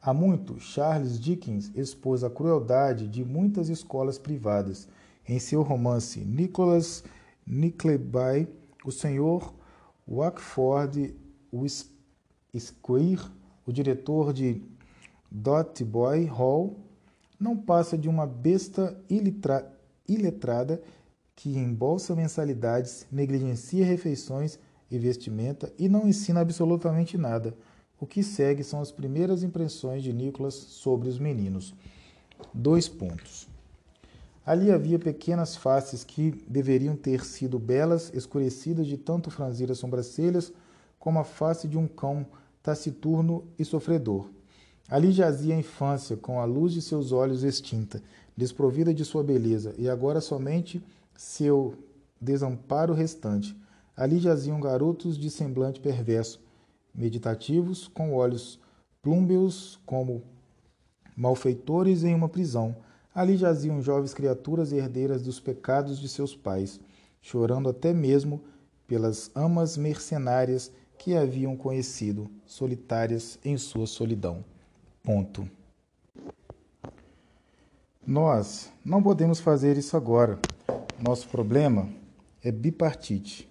[0.00, 4.88] Há muito, Charles Dickens expôs a crueldade de muitas escolas privadas.
[5.28, 7.04] Em seu romance Nicholas
[7.46, 8.48] Nickleby,
[8.86, 9.52] o senhor
[10.10, 11.14] Wackford
[12.58, 13.20] Squire,
[13.66, 14.62] o diretor de
[15.84, 16.87] Boy Hall,
[17.38, 19.00] não passa de uma besta
[20.08, 20.82] iletrada
[21.36, 24.58] que embolsa mensalidades, negligencia refeições
[24.90, 27.54] e vestimenta e não ensina absolutamente nada.
[28.00, 31.74] O que segue são as primeiras impressões de Nicholas sobre os meninos.
[32.52, 33.48] Dois pontos.
[34.44, 40.52] Ali havia pequenas faces que deveriam ter sido belas, escurecidas de tanto franzir as sobrancelhas,
[40.98, 42.26] como a face de um cão
[42.62, 44.30] taciturno e sofredor.
[44.88, 48.02] Ali jazia a infância, com a luz de seus olhos extinta,
[48.34, 50.82] desprovida de sua beleza, e agora somente
[51.14, 51.74] seu
[52.18, 53.54] desamparo restante.
[53.94, 56.40] Ali jaziam garotos de semblante perverso,
[56.94, 58.58] meditativos, com olhos
[59.02, 60.22] plúmbeos como
[61.14, 62.74] malfeitores em uma prisão.
[63.14, 66.80] Ali jaziam jovens criaturas herdeiras dos pecados de seus pais,
[67.20, 68.40] chorando até mesmo
[68.86, 74.44] pelas amas mercenárias que haviam conhecido, solitárias em sua solidão.
[75.08, 75.48] Ponto.
[78.06, 80.38] Nós não podemos fazer isso agora.
[81.02, 81.88] Nosso problema
[82.44, 83.48] é bipartite.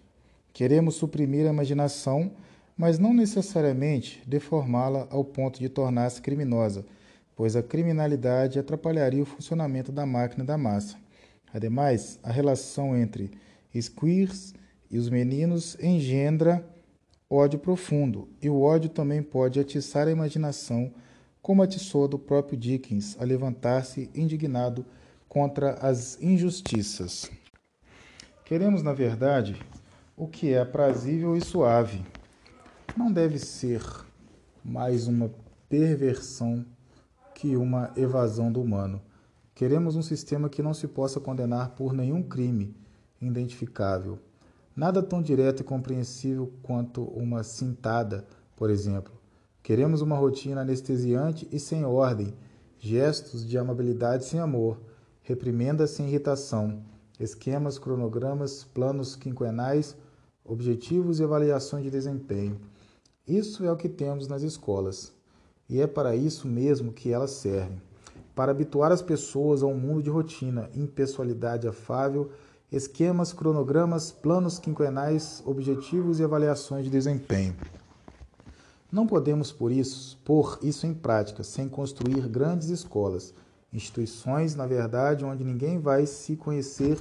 [0.53, 2.31] Queremos suprimir a imaginação,
[2.77, 6.85] mas não necessariamente deformá-la ao ponto de tornar-se criminosa,
[7.35, 10.95] pois a criminalidade atrapalharia o funcionamento da máquina da massa.
[11.51, 13.31] Ademais, a relação entre
[13.75, 14.53] Squeers
[14.91, 16.63] e os meninos engendra
[17.27, 20.93] ódio profundo, e o ódio também pode atiçar a imaginação,
[21.41, 24.85] como atiçou do próprio Dickens a levantar-se indignado
[25.27, 27.29] contra as injustiças.
[28.45, 29.59] Queremos, na verdade,
[30.15, 32.03] o que é aprazível e suave.
[32.95, 33.81] Não deve ser
[34.63, 35.31] mais uma
[35.69, 36.65] perversão
[37.35, 39.01] que uma evasão do humano.
[39.53, 42.75] Queremos um sistema que não se possa condenar por nenhum crime
[43.21, 44.19] identificável.
[44.75, 48.25] Nada tão direto e compreensível quanto uma cintada,
[48.55, 49.16] por exemplo.
[49.67, 52.33] Queremos uma rotina anestesiante e sem ordem,
[52.79, 54.79] gestos de amabilidade sem amor,
[55.21, 56.81] reprimenda sem irritação,
[57.19, 59.93] esquemas, cronogramas, planos quinquenais,
[60.45, 62.61] objetivos e avaliações de desempenho.
[63.27, 65.11] Isso é o que temos nas escolas.
[65.67, 67.81] E é para isso mesmo que elas servem
[68.33, 72.31] para habituar as pessoas a um mundo de rotina, impessoalidade afável
[72.71, 77.53] esquemas, cronogramas, planos quinquenais, objetivos e avaliações de desempenho.
[78.91, 83.33] Não podemos, por isso, pôr isso em prática sem construir grandes escolas,
[83.71, 86.97] instituições, na verdade, onde ninguém vai se conhecer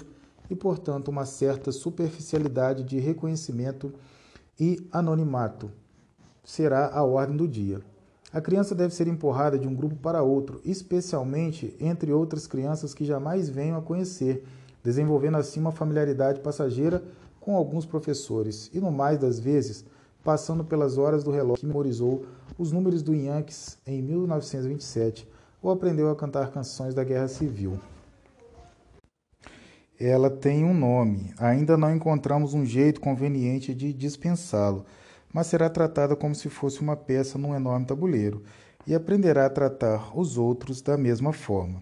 [0.51, 3.93] e, portanto, uma certa superficialidade de reconhecimento
[4.59, 5.70] e anonimato
[6.43, 7.80] será a ordem do dia.
[8.32, 13.05] A criança deve ser empurrada de um grupo para outro, especialmente entre outras crianças que
[13.05, 14.45] jamais venham a conhecer
[14.82, 17.03] desenvolvendo assim uma familiaridade passageira
[17.41, 19.84] com alguns professores e, no mais das vezes,
[20.27, 22.27] passando pelas horas do relógio que memorizou
[22.59, 25.24] os números do Yankees em 1927
[25.62, 27.79] ou aprendeu a cantar canções da Guerra Civil.
[30.01, 34.85] Ela tem um nome, ainda não encontramos um jeito conveniente de dispensá-lo,
[35.33, 38.43] mas será tratada como se fosse uma peça num enorme tabuleiro
[38.85, 41.81] e aprenderá a tratar os outros da mesma forma.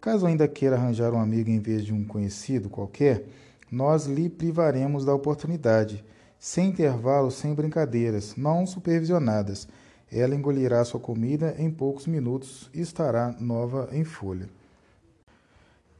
[0.00, 3.26] Caso ainda queira arranjar um amigo em vez de um conhecido qualquer,
[3.70, 6.02] nós lhe privaremos da oportunidade,
[6.44, 9.66] sem intervalo, sem brincadeiras, não supervisionadas.
[10.12, 14.50] Ela engolirá sua comida em poucos minutos e estará nova em folha.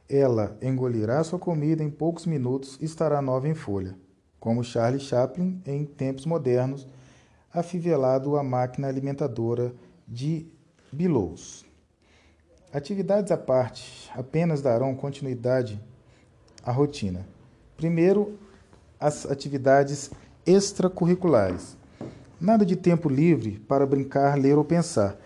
[0.07, 3.97] Ela engolirá sua comida em poucos minutos e estará nova em folha.
[4.39, 6.87] Como Charlie Chaplin, em tempos modernos,
[7.51, 9.73] afivelado à máquina alimentadora
[10.07, 10.45] de
[10.91, 11.65] Billows.
[12.71, 15.81] Atividades à parte apenas darão continuidade
[16.63, 17.27] à rotina.
[17.75, 18.37] Primeiro,
[18.99, 20.11] as atividades
[20.45, 21.75] extracurriculares.
[22.39, 25.17] Nada de tempo livre para brincar, ler ou pensar.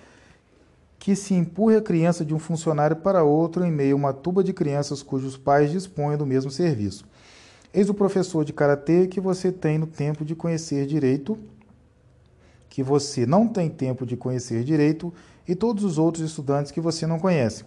[0.97, 4.43] Que se empurre a criança de um funcionário para outro em meio a uma tuba
[4.43, 7.05] de crianças cujos pais dispõem do mesmo serviço.
[7.73, 11.37] Eis o professor de karatê que você tem no tempo de conhecer direito,
[12.69, 15.13] que você não tem tempo de conhecer direito
[15.47, 17.65] e todos os outros estudantes que você não conhece.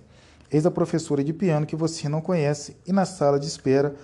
[0.51, 3.95] Eis a professora de piano que você não conhece e na sala de espera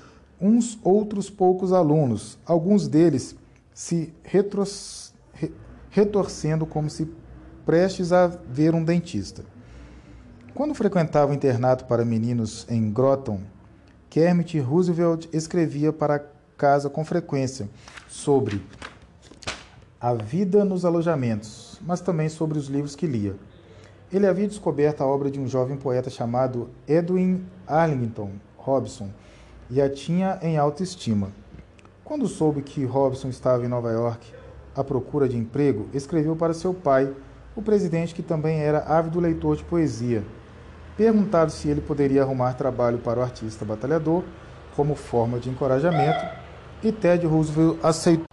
[0.41, 3.37] uns outros poucos alunos, alguns deles
[3.73, 5.53] se retros, re,
[5.91, 7.09] retorcendo como se
[7.65, 9.45] prestes a ver um dentista.
[10.55, 13.41] Quando frequentava o internato para meninos em Groton,
[14.11, 16.25] Kermit Roosevelt escrevia para
[16.57, 17.69] casa com frequência
[18.09, 18.65] sobre
[20.01, 23.37] a vida nos alojamentos, mas também sobre os livros que lia.
[24.13, 29.11] Ele havia descoberto a obra de um jovem poeta chamado Edwin Arlington Robson
[29.71, 31.31] e a tinha em alta estima.
[32.05, 34.33] Quando soube que Robson estava em Nova York
[34.75, 37.13] à procura de emprego, escreveu para seu pai,
[37.55, 40.25] o presidente que também era ávido leitor de poesia.
[40.97, 44.23] Perguntado se ele poderia arrumar trabalho para o artista batalhador
[44.75, 46.25] como forma de encorajamento,
[46.83, 48.27] e Ted Roosevelt aceitou.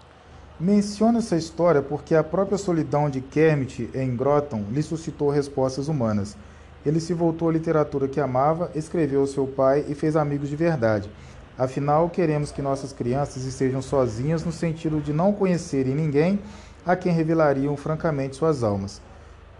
[0.59, 6.37] Menciona essa história porque a própria solidão de Kermit em Groton lhe suscitou respostas humanas.
[6.85, 10.55] Ele se voltou à literatura que amava, escreveu ao seu pai e fez amigos de
[10.55, 11.09] verdade.
[11.57, 16.39] Afinal, queremos que nossas crianças estejam sozinhas no sentido de não conhecerem ninguém
[16.85, 19.01] a quem revelariam francamente suas almas.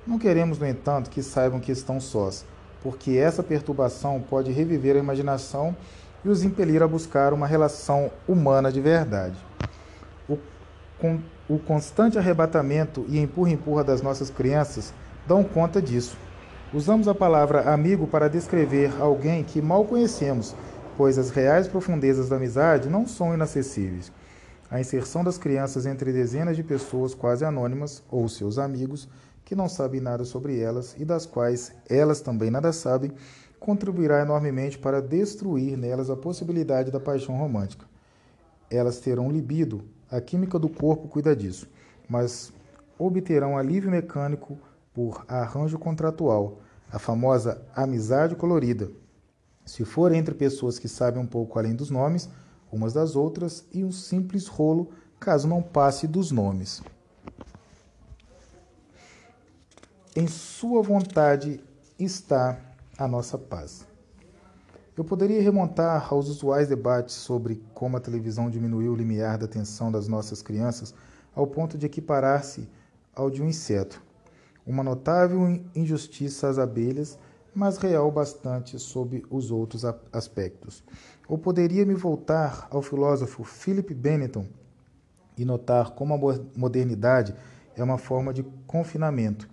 [0.06, 2.46] Não queremos, no entanto, que saibam que estão sós,
[2.84, 5.76] porque essa perturbação pode reviver a imaginação
[6.24, 9.38] e os impelir a buscar uma relação humana de verdade
[11.00, 14.94] com o constante arrebatamento e empurra-empurra das nossas crianças
[15.28, 16.18] dão conta disso.
[16.76, 20.54] Usamos a palavra amigo para descrever alguém que mal conhecemos,
[20.98, 24.12] pois as reais profundezas da amizade não são inacessíveis.
[24.70, 29.08] A inserção das crianças entre dezenas de pessoas quase anônimas, ou seus amigos,
[29.46, 33.14] que não sabem nada sobre elas e das quais elas também nada sabem,
[33.58, 37.86] contribuirá enormemente para destruir nelas a possibilidade da paixão romântica.
[38.70, 41.70] Elas terão libido a química do corpo cuida disso.
[42.10, 42.52] mas
[43.00, 44.58] obterão alívio mecânico
[44.94, 46.60] por arranjo contratual,
[46.92, 48.90] a famosa amizade colorida.
[49.66, 52.30] Se for entre pessoas que sabem um pouco além dos nomes,
[52.72, 56.84] umas das outras, e um simples rolo, caso não passe dos nomes.
[60.16, 61.62] Em Sua vontade
[61.98, 62.60] está
[62.98, 63.86] a nossa paz.
[64.96, 69.92] Eu poderia remontar aos usuais debates sobre como a televisão diminuiu o limiar da atenção
[69.92, 70.94] das nossas crianças
[71.36, 72.70] ao ponto de equiparar-se
[73.14, 74.02] ao de um inseto.
[74.66, 77.20] Uma notável injustiça às abelhas,
[77.54, 80.84] mas real bastante sob os outros aspectos.
[81.28, 84.48] Ou poderia me voltar ao filósofo Philip Benetton
[85.38, 87.36] e notar como a modernidade
[87.76, 89.50] é uma forma de confinamento,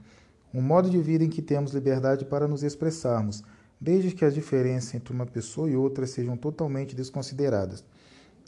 [0.55, 3.43] um modo de vida em que temos liberdade para nos expressarmos,
[3.81, 7.85] desde que as diferenças entre uma pessoa e outra sejam totalmente desconsideradas.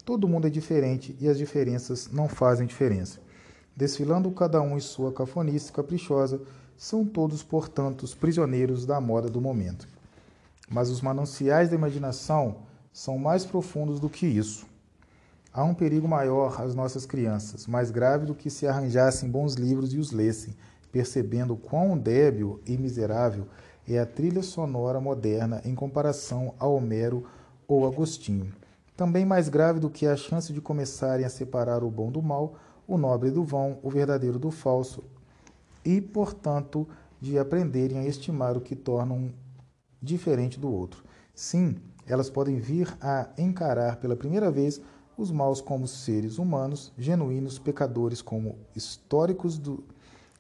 [0.05, 3.21] Todo mundo é diferente e as diferenças não fazem diferença.
[3.77, 6.41] Desfilando cada um em sua cafonice caprichosa,
[6.77, 9.89] são todos, portanto, prisioneiros da moda do momento.
[10.69, 12.57] Mas os mananciais da imaginação
[12.93, 14.67] são mais profundos do que isso.
[15.53, 19.93] Há um perigo maior às nossas crianças, mais grave do que se arranjassem bons livros
[19.93, 20.55] e os lessem,
[20.91, 23.47] percebendo quão débil e miserável
[23.89, 27.25] é a trilha sonora moderna em comparação a Homero
[27.69, 28.53] ou Agostinho.
[28.97, 32.55] Também mais grave do que a chance de começarem a separar o bom do mal,
[32.87, 35.05] o nobre do vão, o verdadeiro do falso,
[35.85, 36.89] e, portanto,
[37.21, 39.31] de aprenderem a estimar o que torna um
[40.01, 41.03] diferente do outro.
[41.35, 41.77] Sim,
[42.07, 44.81] elas podem vir a encarar pela primeira vez
[45.17, 49.85] os maus como seres humanos, genuínos pecadores como históricos do,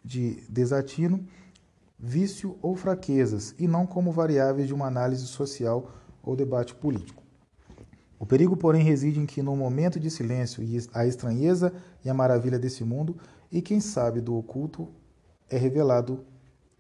[0.05, 1.26] de desatino
[1.99, 5.90] vício ou fraquezas, e não como variáveis de uma análise social
[6.22, 7.24] ou debate político.
[8.18, 10.62] O perigo, porém, reside em que, no momento de silêncio,
[10.92, 11.72] a estranheza
[12.04, 13.16] e a maravilha desse mundo,
[13.50, 14.88] e quem sabe do oculto,
[15.50, 16.24] é revelado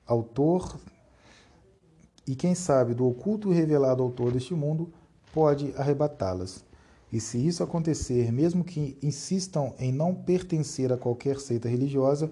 [0.06, 0.78] autor,
[2.26, 4.92] e quem sabe do oculto revelado autor deste mundo,
[5.32, 6.64] pode arrebatá-las.
[7.12, 12.30] E se isso acontecer, mesmo que insistam em não pertencer a qualquer seita religiosa,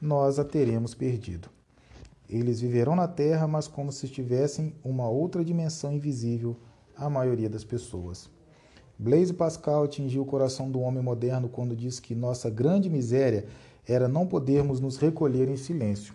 [0.00, 1.48] nós a teremos perdido.
[2.28, 6.56] Eles viverão na Terra, mas como se estivessem uma outra dimensão invisível
[6.96, 8.30] à maioria das pessoas.
[8.98, 13.46] Blaise Pascal atingiu o coração do homem moderno quando disse que nossa grande miséria
[13.86, 16.14] era não podermos nos recolher em silêncio.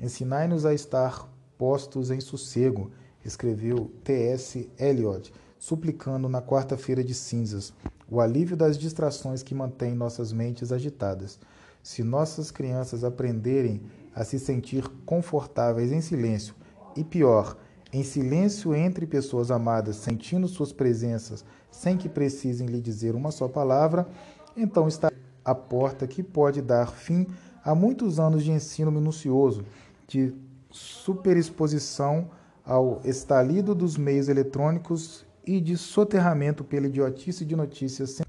[0.00, 2.90] Ensinai-nos a estar postos em sossego,
[3.24, 4.68] escreveu T.S.
[4.78, 7.72] Eliot, suplicando na quarta-feira de cinzas
[8.10, 11.38] o alívio das distrações que mantêm nossas mentes agitadas.
[11.82, 13.82] Se nossas crianças aprenderem
[14.14, 16.54] a se sentir confortáveis em silêncio
[16.96, 17.56] e, pior,
[17.96, 23.48] em silêncio entre pessoas amadas, sentindo suas presenças sem que precisem lhe dizer uma só
[23.48, 24.06] palavra,
[24.54, 25.10] então está
[25.42, 27.26] a porta que pode dar fim
[27.64, 29.64] a muitos anos de ensino minucioso,
[30.06, 30.34] de
[30.70, 32.28] superexposição
[32.66, 38.20] ao estalido dos meios eletrônicos e de soterramento pela idiotice de notícias.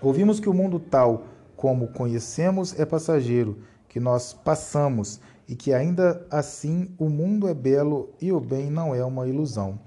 [0.00, 1.24] Ouvimos que o mundo tal
[1.56, 3.58] como conhecemos é passageiro,
[3.88, 8.94] que nós passamos e que ainda assim o mundo é belo e o bem não
[8.94, 9.78] é uma ilusão.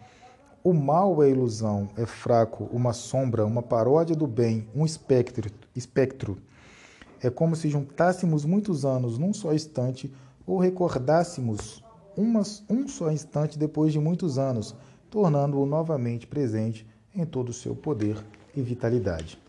[0.63, 5.49] O mal é ilusão, é fraco, uma sombra, uma paródia do bem, um espectro.
[5.75, 6.37] espectro.
[7.21, 10.13] É como se juntássemos muitos anos num só instante
[10.45, 11.83] ou recordássemos
[12.15, 14.75] umas, um só instante depois de muitos anos,
[15.09, 16.85] tornando-o novamente presente
[17.15, 18.17] em todo o seu poder
[18.55, 19.39] e vitalidade.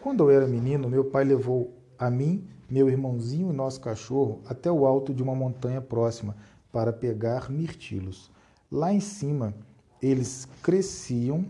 [0.00, 4.72] Quando eu era menino, meu pai levou a mim meu irmãozinho e nosso cachorro até
[4.72, 6.34] o alto de uma montanha próxima
[6.72, 8.30] para pegar mirtilos.
[8.70, 9.52] Lá em cima,
[10.00, 11.44] eles cresciam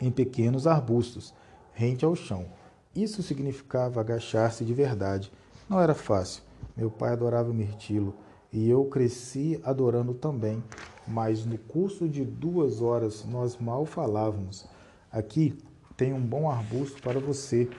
[0.00, 1.32] em pequenos arbustos,
[1.72, 2.46] rente ao chão.
[2.92, 5.30] Isso significava agachar-se de verdade.
[5.68, 6.42] Não era fácil.
[6.76, 8.12] Meu pai adorava o mirtilo
[8.52, 10.60] e eu cresci adorando também,
[11.06, 14.66] mas no curso de duas horas nós mal falávamos.
[15.08, 15.56] Aqui
[15.96, 17.70] tem um bom arbusto para você,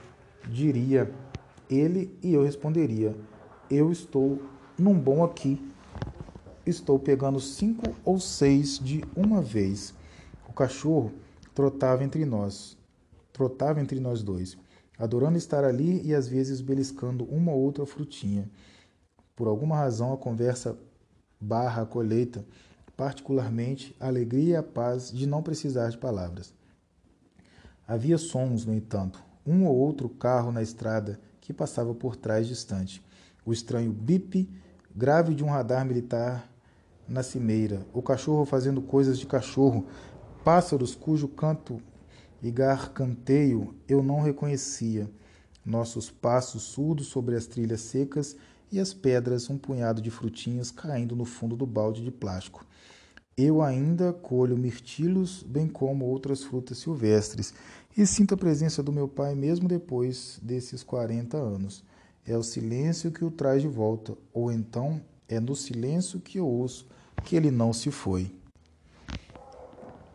[0.47, 1.13] diria
[1.73, 3.15] ele e eu responderia:
[3.69, 4.41] Eu estou
[4.77, 5.61] num bom aqui.
[6.65, 9.93] Estou pegando cinco ou seis de uma vez.
[10.47, 11.11] O cachorro
[11.53, 12.77] trotava entre nós,
[13.33, 14.57] trotava entre nós dois,
[14.97, 18.49] adorando estar ali e às vezes beliscando uma ou outra frutinha.
[19.35, 20.77] Por alguma razão, a conversa
[21.39, 22.45] barra a colheita,
[22.95, 26.53] particularmente a alegria e a paz de não precisar de palavras.
[27.87, 33.03] Havia sons, no entanto, um ou outro carro na estrada que passava por trás distante.
[33.45, 34.49] O estranho bip
[34.95, 36.49] grave de um radar militar
[37.05, 39.85] na cimeira, o cachorro fazendo coisas de cachorro,
[40.41, 41.81] pássaros cujo canto
[42.41, 45.09] e garcanteio eu não reconhecia.
[45.65, 48.35] nossos passos surdos sobre as trilhas secas
[48.71, 52.65] e as pedras, um punhado de frutinhas caindo no fundo do balde de plástico.
[53.35, 57.53] Eu ainda colho mirtilos, bem como outras frutas silvestres,
[57.95, 61.83] e sinto a presença do meu pai mesmo depois desses 40 anos.
[62.25, 66.47] É o silêncio que o traz de volta, ou então é no silêncio que eu
[66.47, 66.87] ouço
[67.23, 68.31] que ele não se foi.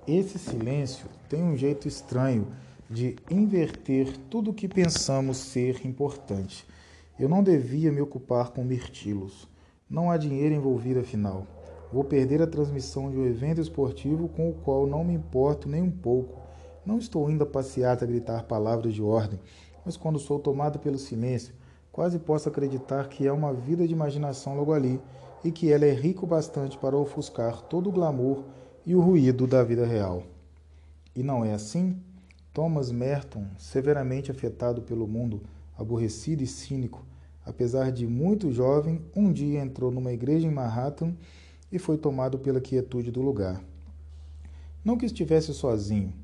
[0.07, 2.49] Esse silêncio tem um jeito estranho
[2.91, 6.67] de inverter tudo o que pensamos ser importante.
[7.19, 9.47] Eu não devia me ocupar com mirtilos.
[9.89, 11.47] Não há dinheiro envolvido afinal.
[11.93, 15.83] Vou perder a transmissão de um evento esportivo com o qual não me importo nem
[15.83, 16.48] um pouco.
[16.89, 19.39] Não estou indo a passear a gritar palavras de ordem,
[19.85, 21.53] mas quando sou tomado pelo silêncio,
[21.93, 24.99] quase posso acreditar que é uma vida de imaginação logo ali
[25.45, 28.43] e que ela é rico bastante para ofuscar todo o glamour
[28.87, 30.23] e o ruído da vida real.
[31.15, 31.95] E não é assim?
[32.55, 35.43] Thomas Merton, severamente afetado pelo mundo,
[35.77, 37.05] aborrecido e cínico,
[37.45, 41.15] apesar de muito jovem, um dia entrou numa igreja em Manhattan
[41.71, 43.63] e foi tomado pela quietude do lugar.
[44.83, 46.15] Não que estivesse sozinho,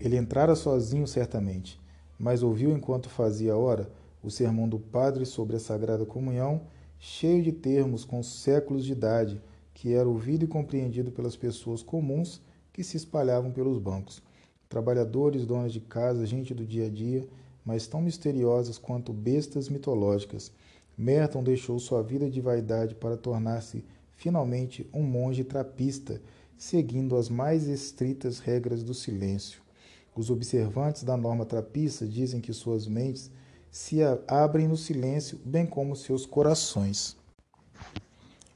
[0.00, 1.78] ele entrara sozinho certamente,
[2.18, 3.90] mas ouviu enquanto fazia hora
[4.22, 6.62] o sermão do padre sobre a Sagrada Comunhão,
[6.98, 9.40] cheio de termos com séculos de idade,
[9.74, 12.40] que era ouvido e compreendido pelas pessoas comuns
[12.72, 14.22] que se espalhavam pelos bancos.
[14.68, 17.26] Trabalhadores, donas de casa, gente do dia a dia,
[17.64, 20.52] mas tão misteriosas quanto bestas mitológicas.
[20.96, 23.84] Merton deixou sua vida de vaidade para tornar-se
[24.16, 26.20] finalmente um monge trapista,
[26.58, 29.59] seguindo as mais estritas regras do silêncio.
[30.14, 33.30] Os observantes da norma trapista dizem que suas mentes
[33.70, 37.16] se abrem no silêncio, bem como seus corações.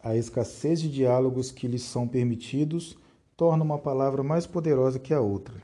[0.02, 2.98] A escassez de diálogos que lhes são permitidos
[3.36, 5.54] torna uma palavra mais poderosa que a outra.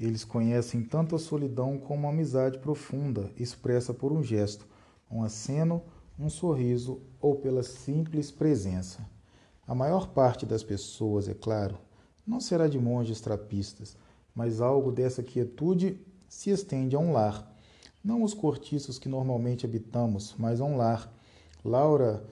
[0.00, 4.66] Eles conhecem tanto a solidão como a amizade profunda, expressa por um gesto,
[5.10, 5.82] um aceno,
[6.18, 9.06] um sorriso ou pela simples presença.
[9.66, 11.78] A maior parte das pessoas, é claro,
[12.26, 13.96] não será de monges trapistas,
[14.38, 17.52] mas algo dessa quietude se estende a um lar.
[18.04, 21.12] Não os cortiços que normalmente habitamos, mas a um lar.
[21.64, 22.22] Laura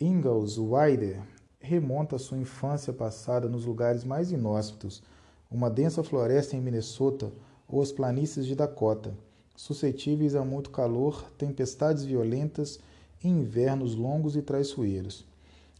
[0.00, 1.22] Ingalls Wilder
[1.60, 5.00] remonta sua infância passada nos lugares mais inóspitos,
[5.48, 7.30] uma densa floresta em Minnesota
[7.68, 9.14] ou as planícies de Dakota,
[9.54, 12.80] suscetíveis a muito calor, tempestades violentas
[13.22, 15.24] e invernos longos e traiçoeiros.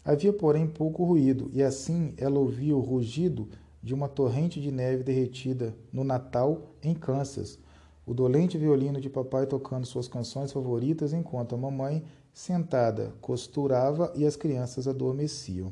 [0.04, 3.48] Havia, porém, pouco ruído, e assim ela ouvia o rugido
[3.84, 7.58] de uma torrente de neve derretida no Natal, em Kansas,
[8.06, 14.24] o dolente violino de papai tocando suas canções favoritas enquanto a mamãe sentada, costurava e
[14.24, 15.70] as crianças adormeciam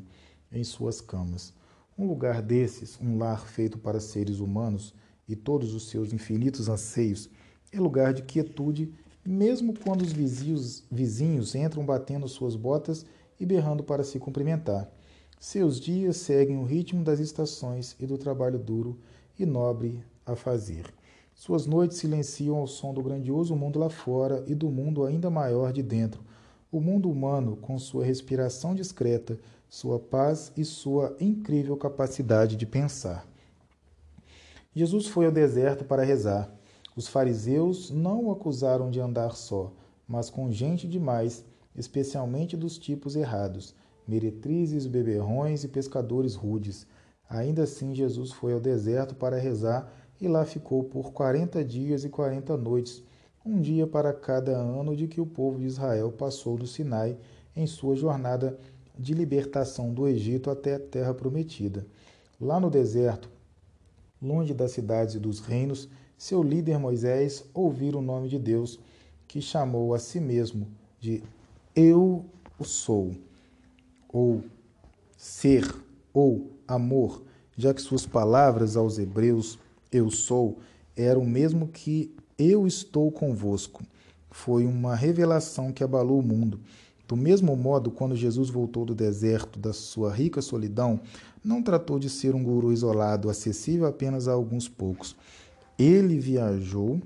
[0.51, 1.55] em suas camas.
[1.97, 4.93] Um lugar desses, um lar feito para seres humanos
[5.27, 7.31] e todos os seus infinitos anseios,
[7.71, 8.93] é lugar de quietude,
[9.25, 13.07] mesmo quando os vizinhos, vizinhos entram batendo suas botas
[13.39, 14.87] e berrando para se cumprimentar.
[15.39, 18.97] Seus dias seguem o ritmo das estações e do trabalho duro
[19.37, 20.85] e nobre a fazer.
[21.35, 25.73] Suas noites silenciam ao som do grandioso mundo lá fora e do mundo ainda maior
[25.73, 26.23] de dentro,
[26.71, 33.27] o mundo humano com sua respiração discreta, sua paz e sua incrível capacidade de pensar.
[34.75, 36.53] Jesus foi ao deserto para rezar.
[36.95, 39.71] Os fariseus não o acusaram de andar só,
[40.07, 41.43] mas com gente demais,
[41.75, 43.75] especialmente dos tipos errados,
[44.07, 46.85] meretrizes, beberrões e pescadores rudes.
[47.29, 52.09] Ainda assim, Jesus foi ao deserto para rezar e lá ficou por quarenta dias e
[52.09, 53.03] quarenta noites,
[53.45, 57.17] um dia para cada ano de que o povo de Israel passou no Sinai
[57.55, 58.57] em sua jornada
[58.97, 61.85] de libertação do Egito até a terra prometida.
[62.39, 63.29] Lá no deserto,
[64.21, 68.79] longe das cidades e dos reinos, seu líder Moisés ouvira o nome de Deus,
[69.27, 70.67] que chamou a si mesmo
[70.99, 71.23] de
[71.75, 72.23] Eu
[72.57, 73.13] o sou,
[74.13, 74.43] ou
[75.17, 75.75] ser,
[76.13, 77.23] ou amor,
[77.57, 79.59] já que suas palavras aos hebreus,
[79.91, 80.57] Eu sou,
[80.95, 83.83] eram o mesmo que eu estou convosco.
[84.31, 86.59] Foi uma revelação que abalou o mundo.
[87.07, 90.99] Do mesmo modo, quando Jesus voltou do deserto da sua rica solidão,
[91.43, 95.15] não tratou de ser um guru isolado, acessível apenas a alguns poucos.
[95.77, 96.99] Ele viajou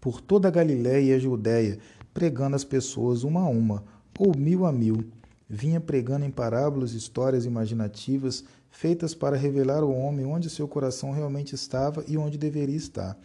[0.00, 1.78] por toda a Galiléia e a Judéia,
[2.12, 3.84] pregando as pessoas uma a uma,
[4.18, 5.04] ou mil a mil.
[5.48, 11.54] Vinha pregando em parábolas histórias imaginativas feitas para revelar ao homem onde seu coração realmente
[11.54, 13.18] estava e onde deveria estar.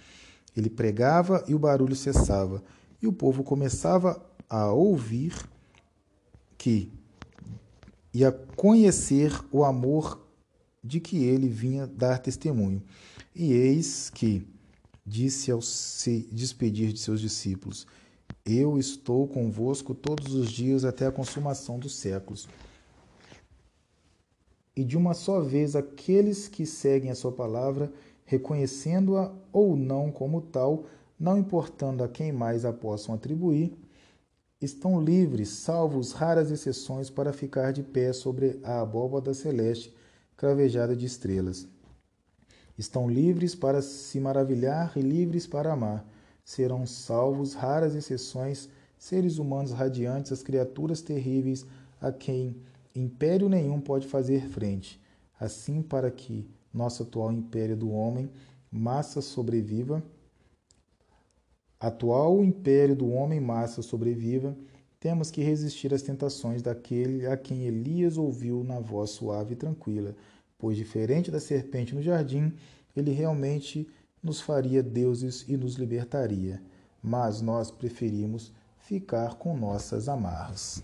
[0.56, 2.64] Ele pregava e o barulho cessava,
[3.02, 5.34] e o povo começava a ouvir
[6.58, 6.92] que
[8.14, 10.26] e a conhecer o amor
[10.84, 12.82] de que ele vinha dar testemunho.
[13.36, 14.48] E eis que
[15.06, 17.86] disse ao se despedir de seus discípulos:
[18.50, 22.48] Eu estou convosco todos os dias até a consumação dos séculos.
[24.74, 27.92] E de uma só vez aqueles que seguem a sua palavra,
[28.24, 30.86] reconhecendo-a ou não como tal,
[31.20, 33.78] não importando a quem mais a possam atribuir,
[34.62, 39.94] estão livres, salvos raras exceções, para ficar de pé sobre a abóbada celeste
[40.38, 41.68] cravejada de estrelas.
[42.78, 46.17] Estão livres para se maravilhar e livres para amar.
[46.48, 51.66] Serão salvos raras exceções, seres humanos radiantes, as criaturas terríveis
[52.00, 52.56] a quem
[52.96, 54.98] império nenhum pode fazer frente.
[55.38, 58.32] Assim, para que nosso atual império do homem,
[58.72, 60.02] massa sobreviva,
[61.78, 64.58] atual império do homem massa sobreviva,
[65.02, 70.16] temos que resistir às tentações daquele a quem Elias ouviu na voz suave e tranquila,
[70.58, 72.54] pois, diferente da serpente no jardim,
[72.96, 73.86] ele realmente
[74.22, 76.62] nos faria deuses e nos libertaria.
[77.02, 80.84] Mas nós preferimos ficar com nossas amarras.